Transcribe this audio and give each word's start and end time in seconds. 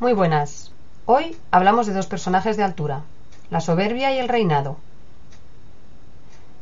Muy 0.00 0.12
buenas. 0.12 0.72
Hoy 1.06 1.36
hablamos 1.52 1.86
de 1.86 1.92
dos 1.92 2.08
personajes 2.08 2.56
de 2.56 2.64
altura, 2.64 3.02
la 3.48 3.60
soberbia 3.60 4.12
y 4.12 4.18
el 4.18 4.28
reinado. 4.28 4.76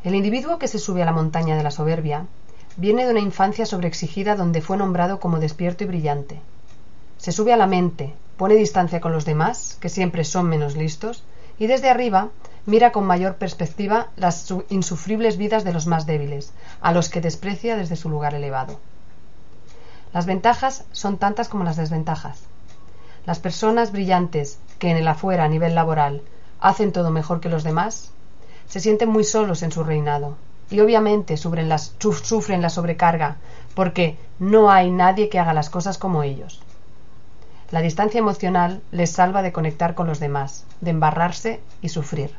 El 0.04 0.14
individuo 0.14 0.58
que 0.58 0.68
se 0.68 0.78
sube 0.78 1.00
a 1.02 1.06
la 1.06 1.14
montaña 1.14 1.56
de 1.56 1.62
la 1.62 1.70
soberbia 1.70 2.26
viene 2.76 3.06
de 3.06 3.10
una 3.10 3.20
infancia 3.20 3.64
sobreexigida 3.64 4.36
donde 4.36 4.60
fue 4.60 4.76
nombrado 4.76 5.18
como 5.18 5.38
despierto 5.38 5.82
y 5.82 5.86
brillante. 5.86 6.40
Se 7.16 7.32
sube 7.32 7.54
a 7.54 7.56
la 7.56 7.66
mente, 7.66 8.14
pone 8.36 8.54
distancia 8.54 9.00
con 9.00 9.12
los 9.12 9.24
demás, 9.24 9.78
que 9.80 9.88
siempre 9.88 10.24
son 10.24 10.46
menos 10.50 10.76
listos, 10.76 11.24
y 11.58 11.68
desde 11.68 11.88
arriba 11.88 12.28
mira 12.66 12.92
con 12.92 13.06
mayor 13.06 13.36
perspectiva 13.36 14.08
las 14.14 14.52
insufribles 14.68 15.38
vidas 15.38 15.64
de 15.64 15.72
los 15.72 15.86
más 15.86 16.04
débiles, 16.04 16.52
a 16.82 16.92
los 16.92 17.08
que 17.08 17.22
desprecia 17.22 17.76
desde 17.78 17.96
su 17.96 18.10
lugar 18.10 18.34
elevado. 18.34 18.78
Las 20.12 20.26
ventajas 20.26 20.84
son 20.92 21.16
tantas 21.16 21.48
como 21.48 21.64
las 21.64 21.78
desventajas. 21.78 22.51
Las 23.24 23.38
personas 23.38 23.92
brillantes 23.92 24.58
que 24.78 24.90
en 24.90 24.96
el 24.96 25.06
afuera 25.06 25.44
a 25.44 25.48
nivel 25.48 25.74
laboral 25.74 26.22
hacen 26.60 26.92
todo 26.92 27.10
mejor 27.10 27.40
que 27.40 27.48
los 27.48 27.62
demás, 27.62 28.10
se 28.66 28.80
sienten 28.80 29.10
muy 29.10 29.24
solos 29.24 29.62
en 29.62 29.70
su 29.70 29.84
reinado 29.84 30.36
y 30.70 30.80
obviamente 30.80 31.36
sufren, 31.36 31.70
sufren 31.98 32.62
la 32.62 32.70
sobrecarga 32.70 33.36
porque 33.74 34.16
no 34.38 34.70
hay 34.70 34.90
nadie 34.90 35.28
que 35.28 35.38
haga 35.38 35.52
las 35.52 35.70
cosas 35.70 35.98
como 35.98 36.22
ellos. 36.22 36.62
La 37.70 37.80
distancia 37.80 38.18
emocional 38.18 38.82
les 38.90 39.10
salva 39.10 39.42
de 39.42 39.52
conectar 39.52 39.94
con 39.94 40.06
los 40.06 40.18
demás, 40.18 40.64
de 40.80 40.90
embarrarse 40.90 41.60
y 41.80 41.90
sufrir. 41.90 42.30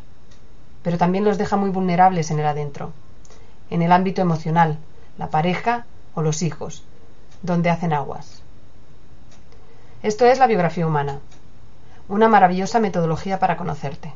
Pero 0.84 0.98
también 0.98 1.24
los 1.24 1.38
deja 1.38 1.56
muy 1.56 1.70
vulnerables 1.70 2.30
en 2.30 2.40
el 2.40 2.46
adentro, 2.46 2.92
en 3.70 3.82
el 3.82 3.92
ámbito 3.92 4.22
emocional, 4.22 4.78
la 5.18 5.30
pareja 5.30 5.86
o 6.14 6.22
los 6.22 6.42
hijos, 6.42 6.84
donde 7.42 7.70
hacen 7.70 7.94
aguas. 7.94 8.33
Esto 10.04 10.26
es 10.26 10.38
la 10.38 10.48
biografía 10.48 10.86
humana, 10.86 11.20
una 12.10 12.28
maravillosa 12.28 12.82
metodología 12.82 13.40
para 13.40 13.56
conocerte. 13.56 14.12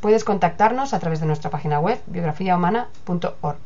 Puedes 0.00 0.24
contactarnos 0.24 0.92
a 0.92 0.98
través 0.98 1.20
de 1.20 1.26
nuestra 1.26 1.50
página 1.50 1.78
web 1.78 2.00
biografiahumana.org. 2.08 3.60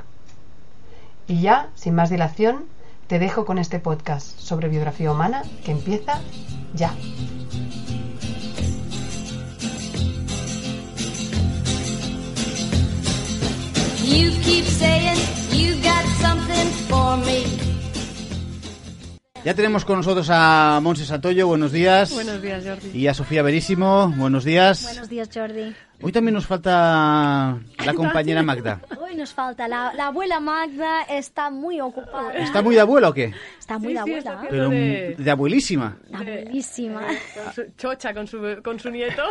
Y 1.27 1.41
ya, 1.41 1.71
sin 1.75 1.95
más 1.95 2.11
dilación, 2.11 2.67
te 3.07 3.19
dejo 3.19 3.47
con 3.47 3.57
este 3.57 3.81
podcast 3.81 4.39
sobre 4.39 4.69
biografía 4.69 5.11
humana 5.11 5.43
que 5.65 5.73
empieza 5.73 6.21
ya. 6.75 6.93
Ya 19.45 19.55
tenemos 19.55 19.87
con 19.87 19.97
nosotros 19.97 20.29
a 20.31 20.81
Monse 20.83 21.07
Santoyo, 21.07 21.47
buenos 21.47 21.73
días. 21.73 22.13
Buenos 22.13 22.43
días, 22.43 22.63
Jordi. 22.65 22.99
Y 22.99 23.07
a 23.07 23.15
Sofía 23.15 23.43
Verísimo, 23.43 24.13
buenos 24.17 24.45
días. 24.45 24.85
Buenos 24.85 25.09
días, 25.09 25.31
Jordi. 25.33 25.75
Hoy 26.03 26.13
también 26.13 26.35
nos 26.35 26.47
falta 26.47 27.59
la 27.85 27.95
compañera 27.95 28.43
Magda. 28.43 28.81
Hoy 29.01 29.15
nos 29.17 29.35
falta. 29.35 29.69
La, 29.69 29.93
la 29.95 30.07
abuela 30.07 30.41
Magda 30.41 31.03
está 31.03 31.51
muy 31.51 31.81
ocupada. 31.81 32.33
¿Está 32.33 32.63
muy 32.63 32.75
de 32.75 32.81
abuela 32.81 33.11
o 33.11 33.13
qué? 33.15 33.35
Está 33.59 33.79
muy 33.79 33.89
de 33.93 33.95
sí, 33.95 33.99
abuela. 33.99 34.47
Pero 34.49 34.69
de- 34.71 35.15
de 35.19 35.31
abuelísima. 35.31 35.99
Abuelísima. 36.13 37.03
Con 37.03 37.53
su- 37.55 37.73
chocha 37.77 38.15
con 38.15 38.27
su, 38.27 38.39
con 38.65 38.81
su 38.81 38.91
nieto. 38.91 39.23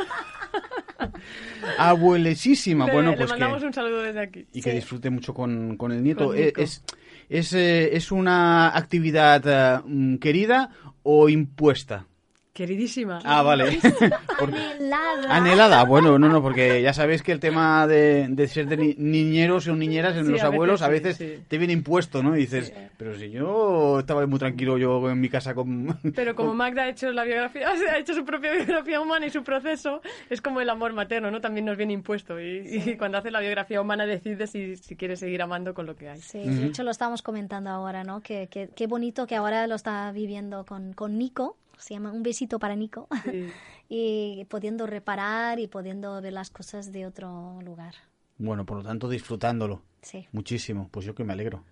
Abuelesísima. 1.78 2.86
Le- 2.86 2.94
Bueno, 2.94 3.12
le 3.12 3.18
pues 3.18 3.30
mandamos 3.30 3.60
que... 3.62 3.66
un 3.68 3.74
saludo 3.74 4.02
desde 4.04 4.20
aquí. 4.22 4.46
Y 4.54 4.62
que 4.62 4.74
disfrute 4.74 5.10
mucho 5.10 5.34
con, 5.34 5.76
con 5.78 5.92
el 5.92 6.04
nieto. 6.04 6.28
Con 6.28 6.38
Eh. 6.38 6.54
¿Es, 6.56 6.84
es, 7.30 7.54
eh, 7.54 7.96
es 7.96 8.12
una 8.12 8.76
actividad 8.78 9.42
eh, 9.46 9.82
mm, 9.86 10.16
querida 10.18 10.70
o 11.04 11.30
impuesta? 11.30 12.06
Queridísima. 12.54 13.20
Ah, 13.24 13.42
vale. 13.42 13.80
Anhelada. 14.40 15.36
Anhelada, 15.36 15.84
bueno, 15.84 16.18
no, 16.20 16.28
no, 16.30 16.42
porque 16.42 16.82
ya 16.82 16.94
sabéis 16.94 17.22
que 17.24 17.32
el 17.32 17.40
tema 17.40 17.88
de, 17.88 18.28
de 18.30 18.48
ser 18.48 18.68
de 18.68 18.78
ni- 18.78 18.96
niñeros 18.98 19.68
o 19.68 19.76
niñeras 19.76 20.16
en 20.18 20.26
Sí, 20.26 20.32
los 20.32 20.42
a 20.42 20.46
veces 20.46 20.54
abuelos 20.54 20.82
a 20.82 20.88
veces 20.90 21.18
sí. 21.18 21.44
te 21.48 21.58
viene 21.58 21.74
impuesto, 21.74 22.22
¿no? 22.24 22.36
Y 22.36 22.42
dices, 22.42 22.74
pero 22.98 23.18
si 23.18 23.30
yo 23.30 24.00
estaba 24.00 24.26
muy 24.28 24.40
tranquilo 24.40 24.78
yo 24.78 25.10
en 25.10 25.22
mi 25.22 25.30
casa 25.30 25.54
con... 25.54 25.98
Pero 26.16 26.36
como 26.36 26.54
Magda 26.54 26.84
ha 26.84 26.90
hecho 26.90 27.12
la 27.12 27.24
biografía, 27.24 27.70
ha 27.94 27.98
hecho 27.98 28.14
su 28.14 28.26
propia 28.26 28.52
biografía 28.54 29.00
humana 29.00 29.26
y 29.28 29.30
su 29.30 29.44
proceso, 29.44 30.02
es 30.30 30.42
como 30.42 30.60
el 30.62 30.70
amor 30.70 30.94
materno, 30.94 31.32
¿no? 31.32 31.40
También 31.42 31.66
nos 31.66 31.78
viene 31.78 31.94
impuesto. 31.94 32.40
Y, 32.42 32.82
y 32.86 32.98
cuando 32.98 33.18
haces 33.20 33.32
la 33.32 33.40
biografía 33.40 33.80
humana 33.82 34.06
decides 34.06 34.50
si, 34.50 34.76
si 34.76 34.96
quieres 34.96 35.20
seguir 35.20 35.42
amando 35.42 35.74
con 35.74 35.86
lo 35.86 35.96
que 35.96 36.10
hay. 36.10 36.20
Sí, 36.20 36.40
de 36.40 36.66
hecho 36.68 36.84
lo 36.84 36.92
estamos 36.92 37.22
comentando 37.22 37.70
ahora, 37.70 38.04
¿no? 38.04 38.22
Que, 38.22 38.48
que- 38.48 38.70
qué 38.76 38.88
bonito 38.88 39.28
que 39.28 39.36
ahora 39.36 39.68
lo 39.68 39.76
está 39.76 40.12
viviendo 40.12 40.66
con, 40.66 40.94
con 40.94 41.18
Nico. 41.18 41.56
Se 41.80 41.94
llama 41.96 42.12
Un 42.12 42.22
besito 42.24 42.60
para 42.60 42.76
Nico. 42.76 43.08
Sí. 43.26 43.50
y 43.90 44.46
pudiendo 44.46 44.86
reparar 44.86 45.60
y 45.60 45.68
pudiendo 45.68 46.22
ver 46.22 46.34
las 46.34 46.50
cosas 46.52 46.92
de 46.92 47.06
otro 47.08 47.60
lugar. 47.64 47.96
Bueno, 48.38 48.66
por 48.66 48.78
lo 48.78 48.84
tanto, 48.84 49.10
disfrutándolo. 49.10 49.82
Sí. 50.02 50.28
Muchísimo. 50.32 50.88
Pues 50.92 51.06
yo 51.06 51.16
que 51.16 51.24
me 51.24 51.34
alegro. 51.34 51.64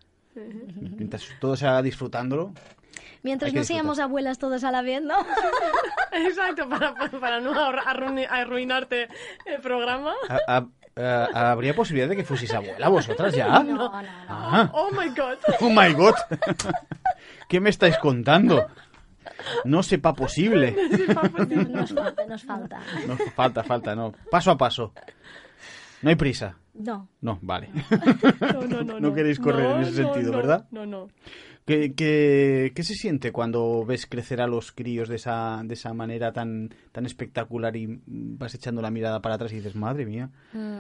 Mientras 0.76 1.26
todo 1.40 1.56
sea 1.56 1.82
disfrutándolo. 1.82 2.54
Mientras 3.24 3.54
no 3.54 3.64
seamos 3.64 4.00
abuelas 4.00 4.38
todas 4.38 4.64
a 4.64 4.72
la 4.72 4.82
vez, 4.82 5.02
¿no? 5.02 5.16
Exacto, 6.12 6.68
para, 6.70 6.94
para 7.20 7.40
no 7.40 7.52
arruinarte 8.30 9.08
el 9.46 9.62
programa. 9.62 10.14
a- 10.30 10.58
a- 10.58 10.68
a- 11.34 11.52
¿Habría 11.52 11.76
posibilidad 11.76 12.10
de 12.10 12.16
que 12.16 12.24
fueseis 12.24 12.54
abuela 12.54 12.90
vosotras 12.90 13.34
ya? 13.34 13.48
No, 13.48 13.64
no, 13.64 13.76
no. 13.76 13.92
Ah. 13.94 14.70
Oh 14.74 14.90
my 14.92 15.10
god. 15.10 15.38
Oh 15.62 15.70
my 15.70 15.94
god. 15.94 16.16
¿Qué 17.50 17.60
me 17.60 17.70
estáis 17.70 17.98
contando? 17.98 18.68
No 19.66 19.84
sepa 19.84 20.14
posible. 20.14 20.76
Nos 21.70 21.94
falta, 21.94 22.26
nos 22.26 22.44
falta. 22.44 22.80
No, 23.08 23.18
falta, 23.36 23.64
falta, 23.64 23.96
no. 23.96 24.14
Paso 24.30 24.52
a 24.52 24.58
paso. 24.58 24.94
No 26.02 26.10
hay 26.10 26.16
prisa. 26.16 26.58
No. 26.74 27.10
No, 27.22 27.40
vale. 27.42 27.70
No, 28.54 28.62
no, 28.68 28.84
no. 28.84 29.00
No 29.00 29.14
queréis 29.16 29.40
correr 29.40 29.64
No, 29.70 29.76
en 29.78 29.82
ese 29.84 30.02
no, 30.04 30.14
sentido, 30.14 30.32
no, 30.32 30.38
¿verdad? 30.38 30.68
No, 30.72 30.86
no. 30.86 31.08
¿Qué, 31.68 31.94
qué, 31.96 32.72
qué 32.74 32.84
se 32.84 32.94
siente 32.94 33.34
cuando 33.34 33.86
ves 33.86 34.06
crecer 34.08 34.40
a 34.40 34.48
los 34.48 34.72
críos 34.72 35.10
de 35.10 35.18
esa, 35.18 35.60
de 35.66 35.74
esa 35.74 35.94
manera 35.94 36.32
tan, 36.32 36.70
tan 36.94 37.06
espectacular 37.06 37.76
y 37.76 38.00
vas 38.08 38.56
echando 38.56 38.82
la 38.82 38.90
mirada 38.90 39.22
para 39.22 39.36
atrás 39.36 39.52
y 39.52 39.58
dices, 39.58 39.76
madre 39.76 40.06
mía? 40.06 40.30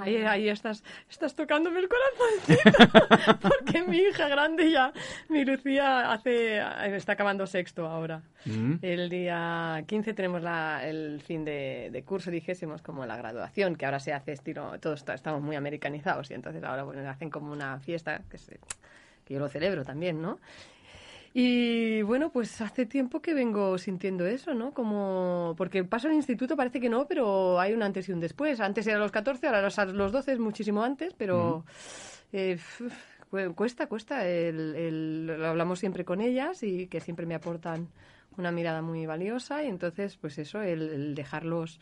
Ahí, 0.02 0.16
ahí 0.16 0.48
estás, 0.48 0.86
estás 1.10 1.36
tocándome 1.36 1.82
el 1.82 1.90
corazón. 1.90 3.38
Porque 3.42 3.84
mi 3.84 3.98
hija 3.98 4.30
grande 4.30 4.72
ya, 4.72 4.94
mi 5.28 5.44
Lucía, 5.44 6.10
hace, 6.14 6.62
está 6.96 7.12
acabando 7.12 7.46
sexto 7.48 7.86
ahora. 7.86 8.24
Mm. 8.46 8.76
El 8.82 9.10
día 9.10 9.84
15 9.88 10.14
tenemos 10.14 10.42
la- 10.42 10.88
el 10.88 11.20
fin 11.22 11.44
de, 11.44 11.90
de 11.92 12.04
curso, 12.04 12.32
dijésemos, 12.32 12.82
como 12.82 13.06
la 13.06 13.18
graduación, 13.18 13.76
que 13.76 13.86
ahora 13.86 14.00
se 14.00 14.14
hace 14.14 14.32
estilo, 14.32 14.80
todos 14.80 15.00
está- 15.02 15.16
estamos 15.16 15.42
muy 15.42 15.58
americanizados 15.58 16.32
y 16.32 16.34
entonces 16.34 16.64
ahora 16.64 16.84
bueno, 16.84 17.10
hacen 17.10 17.30
como 17.30 17.52
una 17.52 17.78
fiesta 17.82 18.22
que, 18.32 18.38
se- 18.38 18.58
que 19.26 19.34
yo 19.34 19.42
lo 19.42 19.50
celebro 19.50 19.84
también, 19.84 20.22
¿no? 20.22 20.40
Y 21.40 22.02
bueno, 22.02 22.32
pues 22.32 22.62
hace 22.62 22.88
tiempo 22.88 23.22
que 23.22 23.36
vengo 23.36 23.78
sintiendo 23.78 24.26
eso, 24.26 24.56
¿no? 24.56 24.72
Como, 24.74 25.54
porque 25.56 25.78
el 25.78 25.86
paso 25.88 26.08
al 26.08 26.16
instituto 26.16 26.56
parece 26.56 26.80
que 26.80 26.90
no, 26.90 27.08
pero 27.08 27.60
hay 27.60 27.74
un 27.74 27.84
antes 27.84 28.10
y 28.10 28.12
un 28.12 28.20
después. 28.20 28.60
Antes 28.60 28.88
era 28.88 28.98
los 28.98 29.12
14, 29.12 29.46
ahora 29.46 29.62
los, 29.62 29.78
los 29.94 30.12
12 30.12 30.32
es 30.34 30.40
muchísimo 30.40 30.82
antes, 30.82 31.14
pero 31.14 31.64
eh, 32.34 32.58
cuesta, 33.54 33.86
cuesta. 33.86 34.28
El, 34.28 34.74
el- 34.76 35.28
lo 35.28 35.46
hablamos 35.48 35.78
siempre 35.78 36.04
con 36.06 36.22
ellas 36.22 36.64
y 36.64 36.88
que 36.88 37.02
siempre 37.02 37.28
me 37.28 37.36
aportan 37.36 37.88
una 38.36 38.52
mirada 38.52 38.82
muy 38.82 39.06
valiosa 39.06 39.64
y 39.64 39.68
entonces, 39.68 40.18
pues 40.18 40.40
eso, 40.40 40.64
el, 40.64 40.90
el 40.90 41.14
dejarlos 41.14 41.80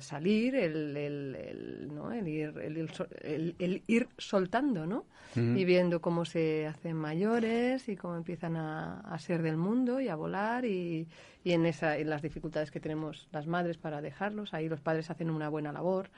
salir, 0.00 0.54
el, 0.54 0.96
el, 0.96 1.34
el, 1.36 1.94
¿no? 1.94 2.12
el, 2.12 2.26
ir, 2.28 2.54
el, 2.62 2.78
ir 2.78 2.90
el- 3.22 3.54
el 3.58 3.82
ir 3.86 4.08
soltando, 4.18 4.86
¿no? 4.86 5.04
Y 5.34 5.64
viendo 5.64 6.00
cómo 6.02 6.26
se 6.26 6.66
hacen 6.66 6.94
mayores 6.96 7.88
y 7.88 7.96
cómo 7.96 8.16
empiezan 8.16 8.54
a, 8.56 9.00
a 9.00 9.18
ser 9.18 9.40
del 9.42 9.56
mundo 9.56 9.98
y 10.00 10.08
a 10.08 10.14
volar 10.14 10.66
y, 10.66 11.08
y 11.42 11.52
en, 11.52 11.64
esa, 11.64 11.96
en 11.96 12.10
las 12.10 12.20
dificultades 12.20 12.70
que 12.70 12.80
tenemos 12.80 13.28
las 13.32 13.46
madres 13.46 13.78
para 13.78 14.02
dejarlos. 14.02 14.52
Ahí 14.52 14.68
los 14.68 14.80
padres 14.82 15.08
hacen 15.10 15.30
una 15.30 15.48
buena 15.48 15.72
labor 15.72 16.10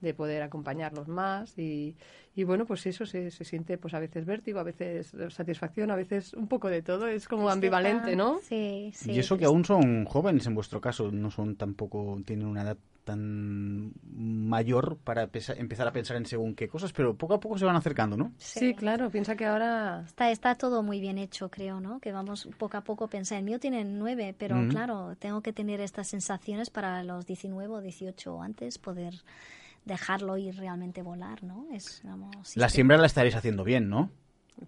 de 0.00 0.14
poder 0.14 0.42
acompañarlos 0.42 1.06
más 1.06 1.56
y, 1.58 1.94
y 2.34 2.44
bueno, 2.44 2.64
pues 2.66 2.86
eso 2.86 3.04
se, 3.06 3.30
se 3.30 3.44
siente 3.44 3.76
pues 3.78 3.92
a 3.94 4.00
veces 4.00 4.24
vértigo, 4.24 4.58
a 4.58 4.64
veces 4.64 5.14
satisfacción, 5.28 5.90
a 5.90 5.96
veces 5.96 6.32
un 6.32 6.48
poco 6.48 6.68
de 6.68 6.80
todo. 6.82 7.06
Es 7.08 7.28
como 7.28 7.50
ambivalente, 7.50 8.16
¿no? 8.16 8.38
Sí, 8.40 8.90
sí. 8.94 9.12
y 9.12 9.18
eso 9.18 9.36
que 9.36 9.44
aún 9.44 9.64
son 9.66 10.06
jóvenes 10.06 10.46
en 10.46 10.54
vuestro 10.54 10.80
caso, 10.80 11.12
no 11.12 11.30
son 11.30 11.56
tampoco, 11.56 12.20
tienen 12.24 12.46
una 12.46 12.62
edad 12.62 12.78
tan 13.04 13.92
mayor 14.04 14.96
para 15.02 15.26
pesa- 15.26 15.54
empezar 15.58 15.86
a 15.88 15.92
pensar 15.92 16.16
en 16.16 16.26
según 16.26 16.54
qué 16.54 16.68
cosas, 16.68 16.92
pero 16.92 17.16
poco 17.16 17.34
a 17.34 17.40
poco 17.40 17.58
se 17.58 17.64
van 17.64 17.76
acercando, 17.76 18.16
¿no? 18.16 18.32
Sí, 18.38 18.74
claro, 18.74 19.10
piensa 19.10 19.34
que 19.36 19.44
ahora 19.46 20.04
Está, 20.06 20.30
está 20.30 20.54
todo 20.54 20.82
muy 20.82 21.00
bien 21.00 21.18
hecho, 21.18 21.50
creo, 21.50 21.80
¿no? 21.80 21.98
Que 22.00 22.12
vamos 22.12 22.48
poco 22.58 22.76
a 22.76 22.82
poco 22.82 23.04
a 23.04 23.08
pensar. 23.08 23.38
El 23.38 23.44
mío 23.44 23.58
tiene 23.58 23.84
nueve, 23.84 24.34
pero 24.38 24.56
claro, 24.68 25.16
tengo 25.18 25.40
que 25.42 25.52
tener 25.52 25.80
estas 25.80 26.08
sensaciones 26.08 26.70
para 26.70 27.02
los 27.02 27.26
19 27.26 27.74
o 27.74 27.80
18 27.80 28.34
o 28.34 28.42
antes 28.42 28.78
poder 28.78 29.14
dejarlo 29.84 30.38
ir 30.38 30.56
realmente 30.56 31.02
volar, 31.02 31.42
¿no? 31.42 31.66
Es, 31.72 32.02
vamos, 32.04 32.56
La 32.56 32.68
siembra 32.68 32.98
la 32.98 33.06
estaréis 33.06 33.34
haciendo 33.34 33.64
bien, 33.64 33.88
¿no? 33.88 34.10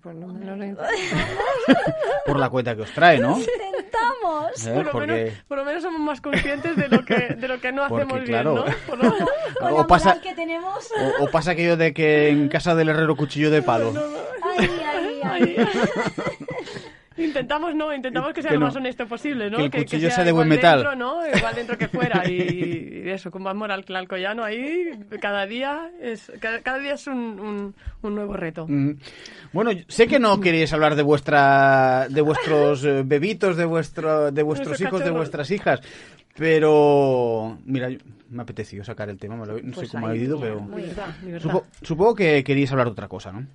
pues 0.02 0.16
no, 0.16 0.26
no 0.26 0.56
lo 0.56 0.64
Por 2.26 2.38
la 2.40 2.50
cuenta 2.50 2.74
que 2.74 2.82
os 2.82 2.92
trae, 2.92 3.20
¿no? 3.20 3.38
Intentamos. 3.94 4.66
¿Eh? 4.66 4.72
por, 4.74 4.84
lo 5.00 5.06
menos, 5.06 5.32
por 5.48 5.58
lo 5.58 5.64
menos 5.64 5.82
somos 5.82 6.00
más 6.00 6.20
conscientes 6.20 6.76
de 6.76 6.88
lo 6.88 7.04
que, 7.04 7.14
de 7.36 7.48
lo 7.48 7.60
que 7.60 7.72
no 7.72 7.86
Porque, 7.88 8.04
hacemos 8.04 8.24
claro. 8.24 8.54
bien, 8.64 8.66
¿no? 8.66 8.86
Por 8.86 8.98
lo- 9.04 9.16
Con 9.60 9.72
o 9.72 9.78
la 9.78 9.86
pasa, 9.86 10.08
moral 10.10 10.22
que 10.22 10.34
tenemos. 10.34 10.90
o, 11.20 11.24
o 11.24 11.30
pasa 11.30 11.52
aquello 11.52 11.76
de 11.76 11.92
que 11.94 12.28
en 12.28 12.48
casa 12.48 12.74
del 12.74 12.88
herrero 12.88 13.16
cuchillo 13.16 13.50
de 13.50 13.62
palo. 13.62 13.92
Ay, 14.58 14.70
ay, 14.84 15.20
ay. 15.24 15.56
Intentamos, 17.16 17.74
no, 17.74 17.94
intentamos 17.94 18.32
que 18.32 18.42
sea 18.42 18.50
Que 18.50 18.54
lo 18.56 18.60
no. 18.60 18.66
más 18.66 18.76
honesto 18.76 19.06
posible, 19.06 19.50
¿no? 19.50 19.58
Que 19.58 19.64
el 19.64 19.70
cuchillo 19.70 20.10
sea 20.10 20.24
de 20.24 20.32
buen 20.32 20.48
metal. 20.48 20.78
Dentro, 20.80 20.96
¿no? 20.96 21.26
Igual 21.26 21.54
dentro 21.54 21.78
que 21.78 21.88
fuera. 21.88 22.28
Y, 22.28 23.02
y 23.04 23.08
eso, 23.10 23.30
con 23.30 23.42
más 23.42 23.54
moral 23.54 23.84
que 23.84 23.92
el 23.92 23.96
alcoyano 23.96 24.42
ahí, 24.44 24.90
cada 25.20 25.46
día 25.46 25.90
es, 26.00 26.32
cada, 26.40 26.60
cada 26.62 26.78
día 26.78 26.94
es 26.94 27.06
un, 27.06 27.16
un, 27.16 27.74
un 28.02 28.14
nuevo 28.14 28.34
reto. 28.34 28.66
Mm. 28.68 28.92
Bueno, 29.52 29.70
sé 29.88 30.06
que 30.08 30.18
no 30.18 30.40
queréis 30.40 30.72
hablar 30.72 30.96
de 30.96 31.02
vuestra, 31.02 32.08
de 32.08 32.20
vuestros 32.20 32.84
eh, 32.84 33.02
bebitos, 33.04 33.56
de 33.56 33.64
vuestro, 33.64 34.32
de 34.32 34.42
vuestros 34.42 34.80
hijos, 34.80 35.04
de 35.04 35.10
vuestras 35.10 35.50
hijas, 35.50 35.80
pero 36.36 37.58
mira, 37.64 37.88
me 38.30 38.38
ha 38.40 38.42
apetecido 38.42 38.82
sacar 38.84 39.08
el 39.08 39.18
tema, 39.18 39.36
me 39.36 39.46
lo- 39.46 39.54
no 39.54 39.68
sé 39.70 39.74
Pues 39.74 39.90
cómo 39.92 40.08
ha 40.08 40.16
ido, 40.16 40.40
pero 40.40 40.66
supongo 41.82 42.14
que 42.14 42.42
queríais 42.42 42.70
hablar 42.72 42.88
de 42.88 42.92
otra 42.92 43.08
cosa, 43.08 43.32
¿no? 43.32 43.46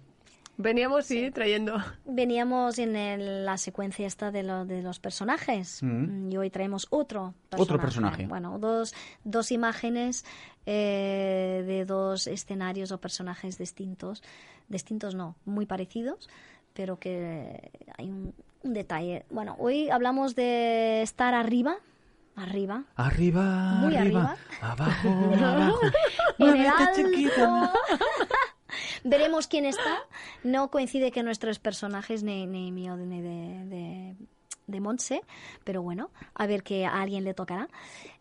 Veníamos, 0.61 1.05
sí, 1.05 1.31
trayendo... 1.31 1.77
Veníamos 2.03 2.79
en 2.79 2.97
el- 2.97 3.45
la 3.45 3.57
secuencia 3.57 4.05
esta 4.05 4.29
de, 4.29 4.43
lo- 4.43 4.65
de 4.65 4.81
los 4.81 4.99
personajes 4.99 5.81
Mm. 5.81 6.29
y 6.31 6.35
hoy 6.37 6.49
traemos 6.49 6.85
otro 6.89 7.33
personaje. 7.49 7.63
Otro 7.63 7.79
personaje. 7.79 8.27
Bueno, 8.27 8.59
dos, 8.59 8.93
dos 9.23 9.53
imágenes 9.53 10.25
eh, 10.65 11.63
de 11.65 11.85
dos 11.85 12.27
escenarios 12.27 12.91
o 12.91 12.99
personajes 12.99 13.57
distintos. 13.57 14.21
Distintos 14.67 15.15
no, 15.15 15.35
muy 15.45 15.65
parecidos, 15.65 16.29
pero 16.73 16.99
que 16.99 17.71
hay 17.97 18.09
un, 18.09 18.33
un 18.63 18.73
detalle. 18.73 19.25
Bueno, 19.29 19.55
hoy 19.59 19.89
hablamos 19.89 20.35
de 20.35 21.01
estar 21.03 21.33
arriba, 21.35 21.77
arriba, 22.35 22.83
Arriba, 22.95 23.43
Muy 23.79 23.95
arriba, 23.95 24.35
abajo, 24.61 25.09
abajo. 25.41 25.79
en 26.39 26.47
el 26.49 26.67
alto. 26.67 26.91
chiquita. 26.95 27.71
Veremos 29.03 29.47
quién 29.47 29.65
está. 29.65 29.99
No 30.43 30.69
coincide 30.71 31.11
que 31.11 31.23
nuestros 31.23 31.59
personajes, 31.59 32.23
ni, 32.23 32.45
ni 32.47 32.71
mío 32.71 32.95
ni 32.95 33.21
de, 33.21 33.65
de, 33.65 34.15
de 34.67 34.79
Montse, 34.79 35.21
pero 35.63 35.81
bueno, 35.81 36.11
a 36.33 36.47
ver 36.47 36.63
que 36.63 36.85
a 36.85 37.01
alguien 37.01 37.23
le 37.23 37.33
tocará. 37.33 37.67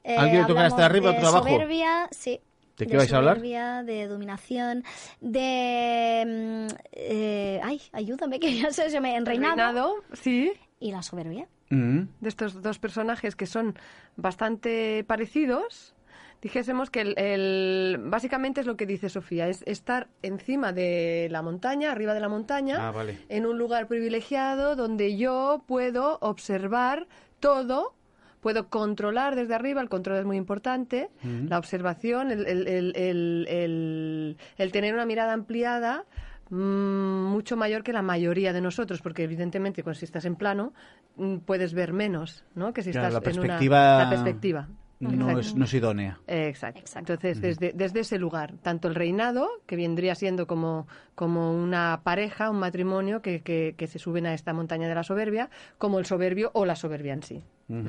Eh, 0.04 0.16
¿A 0.16 0.22
alguien 0.22 0.42
le 0.42 0.48
tocará 0.48 0.66
hablamos 0.66 0.84
arriba, 0.84 1.10
de 1.10 1.16
otro 1.18 1.28
abajo? 1.28 1.44
Soberbia, 1.48 2.08
sí. 2.10 2.40
¿De 2.76 2.86
qué 2.86 2.96
vais 2.96 3.12
a 3.12 3.16
hablar? 3.16 3.36
soberbia, 3.38 3.82
de 3.82 4.06
dominación, 4.06 4.84
de... 5.20 6.68
mm, 6.70 6.74
eh, 6.92 7.60
ay, 7.64 7.82
ayúdame, 7.92 8.38
que 8.38 8.54
ya 8.56 8.70
se, 8.70 8.88
se 8.88 9.00
me... 9.00 9.16
En 9.16 9.26
reinado, 9.26 9.56
Reinado, 9.56 9.94
sí, 10.12 10.52
y 10.78 10.92
la 10.92 11.02
soberbia. 11.02 11.48
Mm. 11.70 12.04
de 12.20 12.28
estos 12.30 12.62
dos 12.62 12.78
personajes 12.78 13.36
que 13.36 13.44
son 13.44 13.78
bastante 14.16 15.04
parecidos, 15.04 15.94
dijésemos 16.42 16.90
que 16.90 17.00
el, 17.00 17.18
el- 17.18 17.98
básicamente 17.98 18.60
es 18.60 18.66
lo 18.66 18.76
que 18.76 18.86
dice 18.86 19.08
Sofía, 19.08 19.48
es 19.48 19.62
estar 19.66 20.08
encima 20.22 20.72
de 20.72 21.28
la 21.30 21.42
montaña, 21.42 21.90
arriba 21.92 22.14
de 22.14 22.20
la 22.20 22.28
montaña, 22.28 22.88
Ah, 22.88 22.90
vale. 22.92 23.18
en 23.28 23.46
un 23.46 23.58
lugar 23.58 23.86
privilegiado 23.88 24.76
donde 24.76 25.16
yo 25.16 25.62
puedo 25.66 26.18
observar 26.20 27.06
todo. 27.40 27.94
Puedo 28.40 28.68
controlar 28.68 29.34
desde 29.34 29.52
arriba, 29.56 29.80
el 29.82 29.88
control 29.88 30.18
es 30.18 30.24
muy 30.24 30.36
importante, 30.36 31.10
la 31.48 31.58
observación, 31.58 32.30
el, 32.30 32.46
el- 32.46 32.68
el- 32.68 32.92
el- 32.96 33.46
el- 33.48 34.36
el 34.58 34.72
tener 34.72 34.94
una 34.94 35.04
mirada 35.06 35.32
ampliada 35.32 36.04
mm, 36.50 37.24
mucho 37.26 37.56
mayor 37.56 37.82
que 37.82 37.92
la 37.92 38.00
mayoría 38.00 38.52
de 38.52 38.60
nosotros, 38.60 39.02
porque 39.02 39.24
evidentemente 39.24 39.82
cuando 39.82 39.98
si 39.98 40.04
estás 40.04 40.24
en 40.24 40.36
plano 40.36 40.72
mm, 41.16 41.38
puedes 41.38 41.74
ver 41.74 41.92
menos, 41.92 42.44
¿no? 42.54 42.72
Que 42.72 42.82
si 42.82 42.92
Claro, 42.92 43.08
estás 43.08 43.22
la 43.24 43.30
en 43.32 43.38
una- 43.40 43.98
la 44.04 44.08
perspectiva. 44.08 44.68
No 45.00 45.38
es, 45.38 45.54
no 45.54 45.64
es 45.64 45.74
idónea. 45.74 46.18
Exacto. 46.26 46.80
Exacto. 46.80 47.12
Entonces, 47.12 47.40
desde, 47.40 47.72
desde 47.72 48.00
ese 48.00 48.18
lugar, 48.18 48.54
tanto 48.62 48.88
el 48.88 48.94
reinado, 48.94 49.48
que 49.66 49.76
vendría 49.76 50.14
siendo 50.14 50.46
como, 50.46 50.88
como 51.14 51.52
una 51.52 52.00
pareja, 52.02 52.50
un 52.50 52.58
matrimonio 52.58 53.22
que, 53.22 53.42
que, 53.42 53.74
que 53.76 53.86
se 53.86 53.98
suben 53.98 54.26
a 54.26 54.34
esta 54.34 54.52
montaña 54.52 54.88
de 54.88 54.94
la 54.94 55.04
soberbia, 55.04 55.50
como 55.78 55.98
el 55.98 56.06
soberbio 56.06 56.50
o 56.54 56.64
la 56.64 56.74
soberbia 56.74 57.12
en 57.12 57.22
sí. 57.22 57.44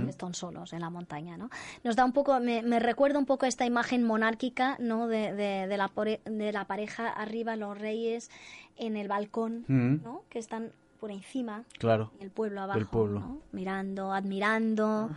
Están 0.09 0.33
solos 0.33 0.73
en 0.73 0.81
la 0.81 0.89
montaña, 0.89 1.37
¿no? 1.37 1.49
Nos 1.85 1.95
da 1.95 2.03
un 2.03 2.11
poco, 2.11 2.37
me, 2.41 2.61
me 2.63 2.79
recuerda 2.79 3.17
un 3.17 3.25
poco 3.25 3.45
esta 3.45 3.65
imagen 3.65 4.03
monárquica, 4.03 4.75
¿no? 4.77 5.07
De, 5.07 5.33
de, 5.33 5.67
de 5.67 5.77
la, 5.77 5.89
de 6.25 6.51
la 6.51 6.65
pareja 6.65 7.07
arriba, 7.07 7.55
los 7.55 7.77
reyes 7.77 8.29
en 8.75 8.97
el 8.97 9.07
balcón. 9.07 9.63
¿no? 9.67 10.23
Que 10.29 10.39
están 10.39 10.73
por 10.99 11.11
encima 11.11 11.63
Claro. 11.77 12.11
y 12.19 12.23
el 12.23 12.31
pueblo 12.31 12.61
abajo, 12.61 12.77
Del 12.79 12.87
pueblo. 12.87 13.19
¿no? 13.19 13.41
Mirando, 13.51 14.11
admirando, 14.13 15.09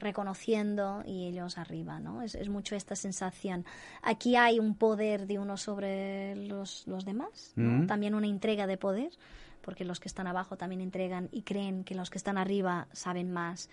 reconociendo 0.00 1.02
y 1.06 1.26
ellos 1.26 1.58
arriba, 1.58 2.00
¿no? 2.00 2.22
Es, 2.22 2.34
es 2.34 2.48
mucho 2.48 2.74
esta 2.74 2.96
sensación. 2.96 3.64
Aquí 4.02 4.36
hay 4.36 4.58
un 4.58 4.74
poder 4.74 5.26
de 5.26 5.38
uno 5.38 5.56
sobre 5.56 6.34
los, 6.36 6.86
los 6.86 7.04
demás, 7.04 7.52
¿no? 7.56 7.84
Mm. 7.84 7.86
También 7.86 8.14
una 8.14 8.26
entrega 8.26 8.66
de 8.66 8.76
poder, 8.76 9.10
porque 9.62 9.84
los 9.84 10.00
que 10.00 10.08
están 10.08 10.26
abajo 10.26 10.56
también 10.56 10.80
entregan 10.80 11.28
y 11.32 11.42
creen 11.42 11.84
que 11.84 11.94
los 11.94 12.10
que 12.10 12.18
están 12.18 12.38
arriba 12.38 12.88
saben 12.92 13.32
más, 13.32 13.68